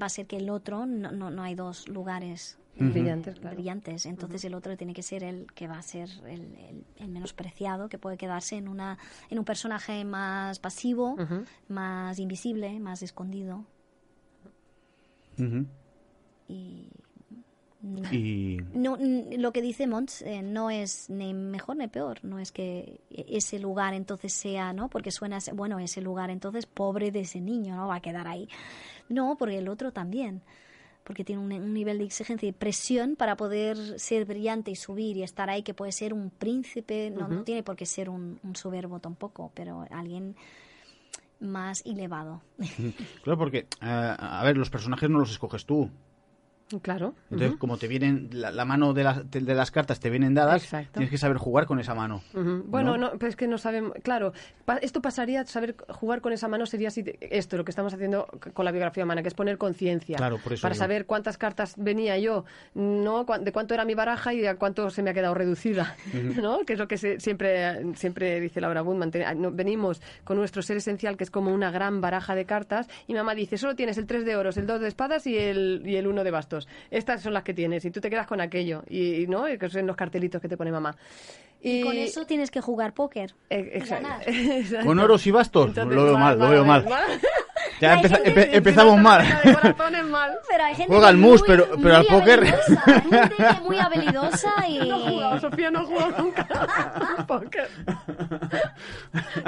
va 0.00 0.06
a 0.06 0.08
ser 0.08 0.26
que 0.26 0.36
el 0.38 0.50
otro 0.50 0.84
no, 0.84 1.12
no, 1.12 1.30
no 1.30 1.42
hay 1.44 1.54
dos 1.54 1.86
lugares 1.88 2.58
Brillantes, 2.78 3.38
claro. 3.38 3.56
brillantes. 3.56 4.06
Entonces 4.06 4.44
el 4.44 4.54
otro 4.54 4.76
tiene 4.76 4.92
que 4.92 5.02
ser 5.02 5.24
el 5.24 5.46
que 5.52 5.66
va 5.66 5.78
a 5.78 5.82
ser 5.82 6.08
el, 6.26 6.42
el, 6.56 6.84
el 6.96 7.08
menospreciado, 7.08 7.88
que 7.88 7.98
puede 7.98 8.16
quedarse 8.16 8.56
en, 8.56 8.68
una, 8.68 8.98
en 9.30 9.38
un 9.38 9.44
personaje 9.44 10.04
más 10.04 10.58
pasivo, 10.58 11.16
más 11.68 12.18
invisible, 12.18 12.78
más 12.80 13.02
escondido. 13.02 13.64
Y 16.48 16.88
Y 18.12 18.58
No, 18.74 18.96
lo 18.98 19.52
que 19.52 19.62
dice 19.62 19.86
Mons 19.86 20.22
eh, 20.22 20.42
no 20.42 20.70
es 20.70 21.08
ni 21.08 21.34
mejor 21.34 21.76
ni 21.76 21.86
peor, 21.88 22.18
no 22.24 22.38
es 22.38 22.50
que 22.50 23.00
ese 23.10 23.58
lugar 23.58 23.94
entonces 23.94 24.32
sea, 24.32 24.72
¿no? 24.72 24.88
Porque 24.88 25.10
suena, 25.10 25.38
bueno, 25.54 25.78
ese 25.78 26.00
lugar 26.00 26.30
entonces 26.30 26.66
pobre 26.66 27.10
de 27.10 27.20
ese 27.20 27.40
niño, 27.40 27.76
¿no? 27.76 27.88
Va 27.88 27.96
a 27.96 28.00
quedar 28.00 28.26
ahí. 28.26 28.48
No, 29.08 29.36
porque 29.38 29.58
el 29.58 29.68
otro 29.68 29.92
también, 29.92 30.42
porque 31.06 31.22
tiene 31.24 31.40
un, 31.40 31.52
un 31.52 31.72
nivel 31.72 31.98
de 31.98 32.04
exigencia 32.04 32.48
y 32.48 32.52
presión 32.52 33.14
para 33.14 33.36
poder 33.36 33.76
ser 34.00 34.24
brillante 34.24 34.72
y 34.72 34.76
subir 34.76 35.16
y 35.16 35.22
estar 35.22 35.48
ahí, 35.48 35.62
que 35.62 35.72
puede 35.72 35.92
ser 35.92 36.12
un 36.12 36.30
príncipe, 36.30 37.10
no, 37.10 37.28
no 37.28 37.44
tiene 37.44 37.62
por 37.62 37.76
qué 37.76 37.86
ser 37.86 38.10
un, 38.10 38.40
un 38.42 38.56
soberbo 38.56 38.98
tampoco, 38.98 39.52
pero 39.54 39.86
alguien 39.90 40.34
más 41.38 41.86
elevado. 41.86 42.42
claro, 43.22 43.38
porque, 43.38 43.58
eh, 43.80 44.16
a 44.18 44.42
ver, 44.44 44.56
los 44.56 44.68
personajes 44.68 45.08
no 45.08 45.20
los 45.20 45.30
escoges 45.30 45.64
tú. 45.64 45.88
Claro. 46.82 47.14
Entonces, 47.30 47.56
como 47.58 47.76
te 47.78 47.86
vienen, 47.86 48.28
la, 48.32 48.50
la 48.50 48.64
mano 48.64 48.92
de 48.92 49.04
las, 49.04 49.30
de 49.30 49.40
las 49.54 49.70
cartas 49.70 50.00
te 50.00 50.10
vienen 50.10 50.34
dadas, 50.34 50.64
Exacto. 50.64 50.92
tienes 50.94 51.10
que 51.10 51.18
saber 51.18 51.36
jugar 51.36 51.64
con 51.66 51.78
esa 51.78 51.94
mano. 51.94 52.22
Bueno, 52.34 52.96
¿No? 52.96 53.12
no, 53.12 53.18
pero 53.18 53.28
es 53.28 53.36
que 53.36 53.46
no 53.46 53.56
sabemos. 53.56 53.92
Claro, 54.02 54.32
pa- 54.64 54.78
esto 54.78 55.00
pasaría, 55.00 55.44
saber 55.46 55.76
jugar 55.88 56.20
con 56.20 56.32
esa 56.32 56.48
mano 56.48 56.66
sería 56.66 56.88
así, 56.88 57.04
esto, 57.20 57.56
lo 57.56 57.64
que 57.64 57.70
estamos 57.70 57.94
haciendo 57.94 58.26
con 58.52 58.64
la 58.64 58.72
biografía 58.72 59.04
humana, 59.04 59.22
que 59.22 59.28
es 59.28 59.34
poner 59.34 59.58
conciencia. 59.58 60.16
Claro, 60.16 60.38
por 60.42 60.54
eso 60.54 60.62
Para 60.62 60.72
digo. 60.74 60.82
saber 60.84 61.06
cuántas 61.06 61.38
cartas 61.38 61.74
venía 61.76 62.18
yo, 62.18 62.44
no 62.74 63.24
de 63.24 63.52
cuánto 63.52 63.74
era 63.74 63.84
mi 63.84 63.94
baraja 63.94 64.34
y 64.34 64.40
de 64.40 64.56
cuánto 64.56 64.90
se 64.90 65.02
me 65.04 65.10
ha 65.10 65.14
quedado 65.14 65.34
reducida, 65.34 65.94
¿no? 66.42 66.64
Que 66.66 66.72
es 66.72 66.78
lo 66.80 66.88
que 66.88 66.98
se- 66.98 67.20
siempre, 67.20 67.94
siempre 67.94 68.40
dice 68.40 68.60
Laura 68.60 68.82
Woodman. 68.82 69.12
no, 69.36 69.52
venimos 69.52 70.02
con 70.24 70.36
nuestro 70.36 70.62
ser 70.62 70.78
esencial, 70.78 71.16
que 71.16 71.22
es 71.24 71.30
como 71.30 71.54
una 71.54 71.70
gran 71.70 72.00
baraja 72.00 72.34
de 72.34 72.44
cartas, 72.44 72.88
y 73.06 73.14
mamá 73.14 73.36
dice, 73.36 73.56
solo 73.56 73.76
tienes 73.76 73.98
el 73.98 74.06
3 74.06 74.24
de 74.24 74.34
oros, 74.34 74.56
el 74.56 74.66
2 74.66 74.80
de 74.80 74.88
espadas 74.88 75.26
y 75.28 75.38
el, 75.38 75.82
y 75.84 75.94
el 75.94 76.06
1 76.08 76.24
de 76.24 76.30
bastos. 76.32 76.55
Estas 76.90 77.22
son 77.22 77.34
las 77.34 77.42
que 77.42 77.54
tienes, 77.54 77.84
y 77.84 77.90
tú 77.90 78.00
te 78.00 78.10
quedas 78.10 78.26
con 78.26 78.40
aquello, 78.40 78.82
y, 78.88 79.22
y, 79.22 79.26
¿no? 79.26 79.44
Que 79.44 79.68
son 79.68 79.86
los 79.86 79.96
cartelitos 79.96 80.40
que 80.40 80.48
te 80.48 80.56
pone 80.56 80.72
mamá. 80.72 80.96
Y 81.60 81.82
con 81.82 81.96
eso 81.96 82.26
tienes 82.26 82.50
que 82.50 82.60
jugar 82.60 82.94
póker. 82.94 83.34
Eh, 83.50 83.70
exacto. 83.74 84.08
ganar. 84.08 84.28
Exacto. 84.28 84.86
Con 84.86 84.98
oros 84.98 85.26
y 85.26 85.30
bastos, 85.30 85.68
Entonces, 85.68 85.96
lo 85.96 86.04
veo 86.04 86.18
mal, 86.18 86.38
lo 86.38 86.48
veo 86.48 86.64
mal. 86.64 86.84
mal. 86.84 87.20
Ya 87.80 87.94
empeza- 87.94 88.22
empe- 88.24 88.48
empezamos 88.52 88.98
mal. 88.98 89.22
De 89.44 89.54
corazones 89.54 90.04
mal. 90.06 90.32
Pero 90.48 90.64
hay 90.64 90.74
gente 90.74 90.92
Juega 90.92 91.08
al 91.08 91.16
mus, 91.16 91.40
muy- 91.40 91.46
pero- 91.48 91.66
pero 91.70 91.80
muy 91.80 91.92
al 91.92 92.06
póker- 92.06 92.42
hay 92.86 93.00
gente 93.02 93.36
que 93.36 93.42
es 93.46 93.60
muy 93.62 93.78
habilidosa 93.80 94.66
y... 94.68 94.78
No 94.88 94.98
jugado, 95.00 95.40
Sofía 95.40 95.70
no 95.70 95.80
ha 95.80 95.84
jugado 95.84 96.14
nunca 96.22 96.46
al 97.16 97.26
póker. 97.26 97.68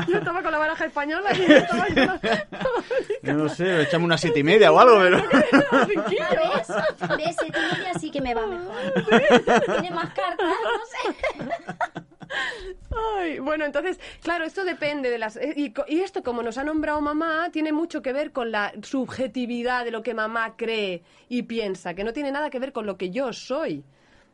Yo 0.09 0.19
estaba 0.19 0.43
con 0.43 0.53
la 0.53 0.59
baraja 0.59 0.85
española 0.85 1.31
y 1.35 1.47
yo 1.47 1.57
estaba 1.57 1.85
ahí 1.85 1.95
con 1.95 2.07
la- 2.07 2.47
Yo 3.23 3.33
no 3.35 3.49
sé, 3.49 3.83
echamos 3.83 4.05
una 4.07 4.19
siete 4.19 4.41
y 4.41 4.45
media 4.45 4.73
o 4.73 4.79
algo, 4.79 4.99
pero... 4.99 5.17
¿Ves? 5.89 6.69
¿Ves? 7.17 7.37
Siete 7.41 7.59
y 7.59 7.77
media 7.79 7.95
sí 7.99 8.11
que 8.11 8.21
me 8.21 8.35
va 8.35 8.47
mejor. 8.47 8.75
Tiene 9.81 9.91
más 9.95 10.11
cartas, 10.13 10.47
no 10.47 11.45
sé. 11.45 12.05
Ay, 13.19 13.39
bueno, 13.39 13.65
entonces, 13.65 13.99
claro, 14.23 14.45
esto 14.45 14.65
depende 14.65 15.11
de 15.11 15.19
las... 15.19 15.37
eh, 15.37 15.55
Y, 15.57 15.73
y 15.89 16.01
esto, 16.01 16.23
como 16.23 16.43
nos 16.43 16.59
ha 16.59 16.65
nombrado 16.65 17.01
mamá, 17.01 17.51
tiene 17.53 17.73
mucho 17.73 18.03
que 18.03 18.13
ver 18.13 18.33
con 18.33 18.51
la 18.51 18.73
subjetividad 18.83 19.85
de 19.85 19.91
lo 19.91 20.03
que 20.03 20.15
mamá 20.15 20.57
cree 20.57 21.03
y 21.29 21.43
piensa, 21.43 21.95
que 21.95 22.05
no 22.05 22.13
tiene 22.13 22.33
nada 22.33 22.51
que 22.51 22.59
ver 22.59 22.73
con 22.73 22.87
lo 22.87 22.97
que 22.97 23.11
yo 23.11 23.33
soy. 23.33 23.85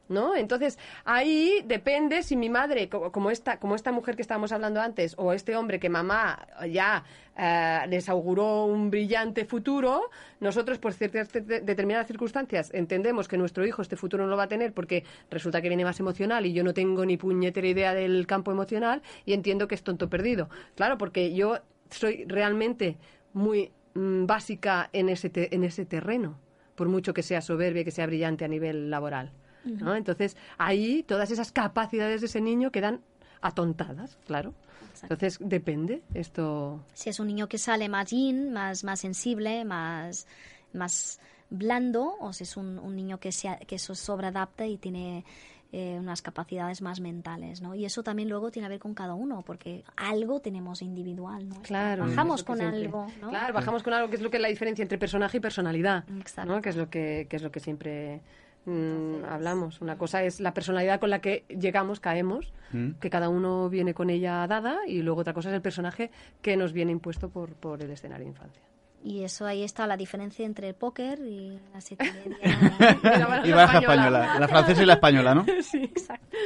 ¿No? 0.07 0.37
Entonces, 0.37 0.79
ahí 1.07 1.63
depende 1.65 2.23
si 2.23 2.37
mi 2.37 2.51
madre, 2.51 2.91
co- 2.91 3.11
como 3.11 3.31
esta, 3.31 3.59
como 3.59 3.75
esta 3.75 3.91
mujer 3.91 4.17
que 4.17 4.23
estábamos 4.23 4.53
hablando 4.53 4.81
antes, 4.83 5.15
o 5.17 5.33
este 5.33 5.57
hombre 5.57 5.81
que 5.81 5.89
mamá 5.89 6.47
ya 6.71 7.05
eh, 7.39 7.81
les 7.89 8.11
auguró 8.11 8.67
un 8.67 8.91
brillante 8.91 9.47
futuro, 9.47 10.11
nosotros 10.41 10.79
por 10.79 10.93
ciertas 10.93 11.29
te- 11.31 11.41
te- 11.41 11.61
determinadas 11.63 12.07
circunstancias 12.07 12.71
entendemos 12.75 13.29
que 13.29 13.39
nuestro 13.39 13.65
hijo 13.67 13.81
este 13.81 13.97
futuro 13.97 14.25
no 14.25 14.31
lo 14.31 14.37
va 14.37 14.43
a 14.43 14.49
tener 14.49 14.75
porque 14.75 15.05
resulta 15.31 15.63
que 15.63 15.69
viene 15.69 15.85
más 15.85 15.99
emocional 16.01 16.45
y 16.45 16.53
yo 16.53 16.65
no 16.65 16.75
tengo 16.75 17.07
ni 17.07 17.17
puñetera 17.17 17.67
idea 17.67 17.95
del 17.95 18.27
campo 18.27 18.53
emocional 18.53 19.01
y 19.25 19.33
entiendo 19.33 19.69
que 19.69 19.75
es 19.75 19.83
tonto 19.83 20.11
perdido. 20.11 20.51
Claro, 20.75 20.99
porque 20.99 21.33
yo 21.35 21.61
soy 21.91 22.27
realmente 22.27 22.99
muy 23.33 23.73
mm, 23.95 24.27
básica 24.27 24.91
en 24.93 25.09
ese, 25.09 25.31
en 25.35 25.65
ese 25.65 25.87
terreno, 25.87 26.39
por 26.75 26.89
mucho 26.89 27.15
que 27.15 27.23
sea 27.23 27.41
soberbia 27.41 27.81
y 27.81 27.85
que 27.87 27.91
sea 27.91 28.05
brillante 28.07 28.45
a 28.45 28.49
nivel 28.49 28.91
laboral. 28.91 29.33
¿No? 29.65 29.95
Entonces, 29.95 30.37
ahí 30.59 31.03
todas 31.03 31.31
esas 31.31 31.53
capacidades 31.53 32.21
de 32.21 32.27
ese 32.27 32.41
niño 32.41 32.71
quedan 32.71 33.01
atontadas, 33.41 34.17
claro. 34.27 34.55
Entonces, 35.03 35.39
depende. 35.41 36.03
Esto. 36.15 36.83
Si 36.95 37.11
es 37.11 37.21
un 37.21 37.27
niño 37.27 37.49
que 37.49 37.59
sale 37.59 37.89
más 37.89 38.11
yin, 38.11 38.53
más, 38.53 38.85
más 38.85 39.01
sensible, 39.01 39.65
más, 39.65 40.27
más 40.73 41.21
blando, 41.51 42.17
o 42.21 42.33
si 42.33 42.45
es 42.45 42.57
un, 42.57 42.79
un 42.79 42.97
niño 42.97 43.19
que 43.19 43.33
se, 43.33 43.59
que 43.67 43.79
se 43.79 43.95
sobreadapta 43.95 44.67
y 44.67 44.79
tiene 44.79 45.25
eh, 45.73 45.97
unas 45.99 46.23
capacidades 46.23 46.81
más 46.81 47.01
mentales, 47.01 47.61
¿no? 47.61 47.75
Y 47.75 47.85
eso 47.85 48.03
también 48.03 48.29
luego 48.31 48.51
tiene 48.51 48.69
que 48.69 48.75
ver 48.75 48.79
con 48.81 48.95
cada 48.95 49.15
uno, 49.15 49.43
porque 49.43 49.85
algo 49.97 50.41
tenemos 50.41 50.81
individual, 50.81 51.49
¿no? 51.49 51.61
Claro. 51.63 52.07
Bajamos 52.07 52.43
con 52.45 52.59
siempre- 52.59 52.85
algo, 52.85 53.07
¿no? 53.21 53.29
Claro, 53.31 53.53
bajamos 53.53 53.83
con 53.83 53.93
algo 53.93 54.09
que 54.09 54.17
es 54.17 54.23
lo 54.23 54.31
que 54.31 54.37
es 54.39 54.43
la 54.43 54.49
diferencia 54.49 54.83
entre 54.83 54.97
personaje 54.97 55.37
y 55.37 55.41
personalidad. 55.41 56.05
Exacto. 56.19 56.51
¿no? 56.55 56.63
Que 56.63 56.69
es 56.71 56.77
lo 56.77 56.89
que, 56.89 57.27
que 57.29 57.37
es 57.37 57.43
lo 57.43 57.51
que 57.51 57.61
siempre 57.61 58.23
mm, 58.67 59.25
hablamos. 59.29 59.81
Una 59.81 59.97
cosa 59.97 60.23
es 60.23 60.41
la 60.41 60.55
personalidad 60.55 61.01
con 61.01 61.11
la 61.11 61.21
que 61.21 61.45
llegamos, 61.49 62.01
caemos, 62.01 62.53
Mm. 62.73 62.95
que 63.01 63.09
cada 63.09 63.29
uno 63.29 63.69
viene 63.71 63.95
con 63.95 64.11
ella 64.11 64.45
dada, 64.49 64.79
y 64.87 65.03
luego 65.03 65.21
otra 65.21 65.33
cosa 65.33 65.49
es 65.49 65.55
el 65.55 65.63
personaje 65.63 66.11
que 66.43 66.57
nos 66.57 66.73
viene 66.73 66.91
impuesto 66.91 67.29
por, 67.29 67.55
por 67.55 67.81
el 67.81 67.91
escenario 67.91 68.25
de 68.25 68.31
infancia. 68.31 68.63
Y 69.05 69.23
eso 69.23 69.47
ahí 69.47 69.63
está 69.63 69.87
la 69.87 69.97
diferencia 69.97 70.45
entre 70.45 70.69
el 70.71 70.75
póker 70.75 71.21
y 71.21 71.61
la 71.73 71.81
y 73.45 73.53
baraja 73.53 73.79
española, 73.79 74.37
la 74.41 74.49
francesa 74.49 74.83
y 74.83 74.87
la 74.87 74.95
española, 74.95 75.35
¿no? 75.35 75.47
Sí. 75.63 75.85
Exacto. 75.85 76.37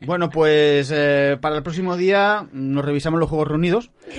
Bueno, 0.00 0.28
pues 0.28 0.90
eh, 0.92 1.38
para 1.40 1.56
el 1.56 1.62
próximo 1.62 1.96
día 1.96 2.46
nos 2.52 2.84
revisamos 2.84 3.18
los 3.18 3.30
juegos 3.30 3.48
reunidos 3.48 3.90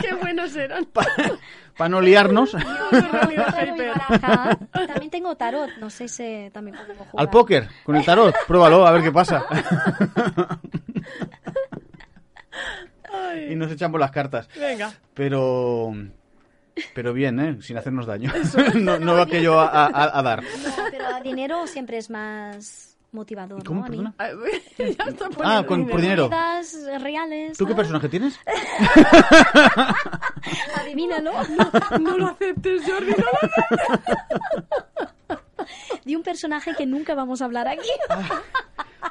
¡Qué 0.00 0.14
buenos 0.20 0.56
eran! 0.56 0.88
Para 1.82 1.88
no 1.88 2.00
liarnos. 2.00 2.52
También 4.86 5.10
tengo 5.10 5.34
tarot, 5.36 5.70
no 5.80 5.90
sé 5.90 6.06
si 6.06 6.48
también 6.52 6.76
podemos 6.76 7.08
jugar. 7.08 7.20
Al 7.26 7.30
póker, 7.30 7.68
con 7.84 7.96
el 7.96 8.04
tarot. 8.04 8.34
Pruébalo, 8.46 8.86
a 8.86 8.92
ver 8.92 9.02
qué 9.02 9.10
pasa. 9.10 9.44
y 13.50 13.54
nos 13.56 13.70
echamos 13.72 13.98
las 14.00 14.10
cartas. 14.10 14.48
Venga. 14.58 14.92
Pero... 15.14 15.92
Pero 16.94 17.12
bien, 17.12 17.38
¿eh? 17.40 17.58
Sin 17.60 17.76
hacernos 17.76 18.06
daño. 18.06 18.32
no, 18.74 18.98
no 18.98 19.14
va 19.14 19.24
aquello 19.24 19.60
a, 19.60 19.86
a- 19.86 20.18
a 20.18 20.22
dar. 20.22 20.42
No, 20.42 20.48
pero 20.90 21.06
a 21.06 21.20
dinero 21.20 21.66
siempre 21.66 21.98
es 21.98 22.08
más 22.08 22.91
motivador, 23.12 23.62
¿Cómo? 23.64 23.86
¿no? 23.88 24.14
A 24.18 24.28
mí. 24.28 24.34
Ya 24.78 24.86
está 25.04 25.28
poniendo 25.28 25.44
Ah, 25.44 25.64
con- 25.66 25.86
por 25.86 26.00
dinero. 26.00 26.24
Monedas 26.28 26.76
reales. 27.00 27.56
¿Tú 27.58 27.64
qué 27.66 27.70
¿no? 27.72 27.76
personaje 27.76 28.08
tienes? 28.08 28.38
Adivínalo. 30.80 31.32
No 32.00 32.16
lo 32.18 32.26
aceptes, 32.28 32.82
Jordi, 32.86 33.10
no 33.10 33.16
lo 33.18 33.24
De 36.04 36.16
un 36.16 36.22
personaje 36.22 36.74
que 36.76 36.86
nunca 36.86 37.14
vamos 37.14 37.40
a 37.42 37.44
hablar 37.44 37.68
aquí. 37.68 37.88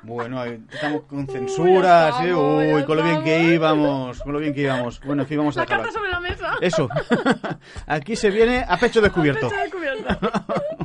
Bueno, 0.03 0.39
ahí 0.41 0.59
estamos 0.71 1.03
con 1.03 1.27
censuras, 1.27 2.15
ya 2.17 2.23
¿eh? 2.25 2.29
estamos, 2.29 2.73
Uy, 2.75 2.83
con 2.85 2.97
lo 2.97 3.03
bien 3.03 3.23
que 3.23 3.43
íbamos, 3.53 4.19
con 4.21 4.33
lo 4.33 4.39
bien 4.39 4.51
que 4.53 4.61
íbamos. 4.61 4.99
Bueno, 5.01 5.21
en 5.21 5.27
fin, 5.27 5.37
vamos 5.37 5.55
a 5.57 5.61
La 5.61 5.65
carta 5.67 5.91
sobre 5.91 6.09
la 6.09 6.19
mesa. 6.19 6.53
Eso. 6.59 6.89
Aquí 7.87 8.15
se 8.15 8.29
viene 8.31 8.65
a 8.67 8.77
pecho 8.77 8.99
descubierto. 9.01 9.47
Pecho 9.49 9.61
descubierto. 9.61 10.31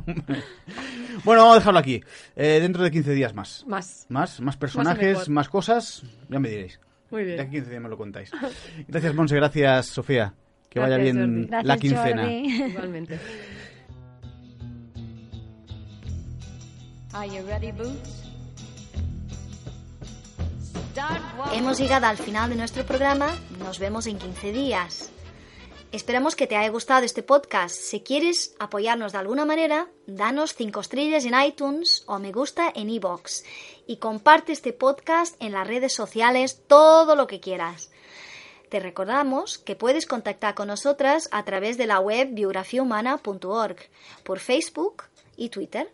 Bueno, 1.25 1.43
vamos 1.43 1.57
a 1.57 1.59
dejarlo 1.61 1.81
aquí. 1.81 2.03
Eh, 2.37 2.59
dentro 2.61 2.85
de 2.85 2.91
15 2.91 3.13
días 3.13 3.35
más. 3.35 3.65
Más. 3.67 4.07
Más, 4.09 4.41
más 4.41 4.57
personajes, 4.57 5.19
mejor. 5.19 5.31
más 5.31 5.49
cosas. 5.49 6.03
Ya 6.29 6.39
me 6.39 6.49
diréis. 6.49 6.79
Muy 7.11 7.25
bien. 7.25 7.51
15 7.51 7.71
días 7.71 7.83
me 7.83 7.89
lo 7.89 7.97
contáis. 7.97 8.31
Gracias, 8.89 9.15
Monse. 9.15 9.35
Gracias, 9.37 9.87
Sofía. 9.87 10.35
Que 10.69 10.79
vaya 10.79 10.97
Gracias, 10.97 11.15
bien 11.17 11.27
Jordi. 11.27 11.47
Gracias, 11.47 11.67
la 11.67 11.77
quincena. 11.79 12.23
Jordi. 12.23 12.63
Igualmente. 12.71 13.19
Are 17.13 17.29
you 17.29 17.47
ready, 17.47 17.73
Boots? 17.73 18.27
Hemos 21.55 21.79
llegado 21.79 22.07
al 22.07 22.17
final 22.17 22.51
de 22.51 22.57
nuestro 22.57 22.85
programa. 22.85 23.29
Nos 23.59 23.79
vemos 23.79 24.07
en 24.07 24.19
15 24.19 24.53
días. 24.53 25.11
Esperamos 25.93 26.35
que 26.35 26.47
te 26.47 26.57
haya 26.57 26.69
gustado 26.69 27.05
este 27.07 27.23
podcast. 27.23 27.75
Si 27.75 28.01
quieres 28.01 28.55
apoyarnos 28.59 29.13
de 29.13 29.19
alguna 29.19 29.45
manera, 29.45 29.89
danos 30.07 30.55
5 30.55 30.81
estrellas 30.81 31.25
en 31.25 31.41
iTunes 31.41 32.03
o 32.07 32.19
me 32.19 32.33
gusta 32.33 32.71
en 32.75 32.91
iBox 32.91 33.45
y 33.87 33.99
comparte 33.99 34.53
este 34.53 34.73
podcast 34.73 35.41
en 35.41 35.53
las 35.53 35.67
redes 35.67 35.95
sociales 35.95 36.61
todo 36.67 37.15
lo 37.15 37.29
que 37.29 37.41
quieras. 37.41 37.91
Te 38.69 38.81
recordamos 38.81 39.59
que 39.59 39.77
puedes 39.77 40.07
contactar 40.07 40.55
con 40.55 40.69
nosotras 40.69 41.29
a 41.31 41.45
través 41.45 41.79
de 41.79 41.87
la 41.87 42.01
web 42.01 42.31
biografiahumana.org, 42.33 43.77
por 44.25 44.41
Facebook 44.41 45.05
y 45.37 45.51
Twitter. 45.51 45.93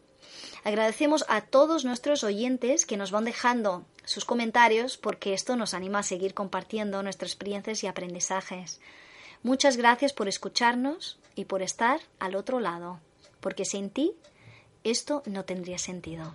Agradecemos 0.65 1.27
a 1.29 1.43
todos 1.43 1.85
nuestros 1.85 2.25
oyentes 2.25 2.87
que 2.87 2.97
nos 2.97 3.11
van 3.11 3.27
dejando 3.27 3.85
sus 4.05 4.25
comentarios 4.25 4.97
porque 4.97 5.35
esto 5.35 5.55
nos 5.55 5.75
anima 5.75 5.99
a 5.99 6.03
seguir 6.03 6.33
compartiendo 6.33 7.03
nuestras 7.03 7.33
experiencias 7.33 7.85
y 7.85 7.89
aprendizajes. 7.89 8.81
Muchas 9.43 9.77
gracias 9.77 10.13
por 10.13 10.29
escucharnos 10.29 11.19
y 11.35 11.47
por 11.47 11.63
estar 11.63 12.01
al 12.21 12.37
otro 12.37 12.61
lado, 12.61 13.01
porque 13.41 13.65
sin 13.65 13.91
ti 13.91 14.15
esto 14.85 15.23
no 15.27 15.45
tendría 15.45 15.79
sentido. 15.79 16.35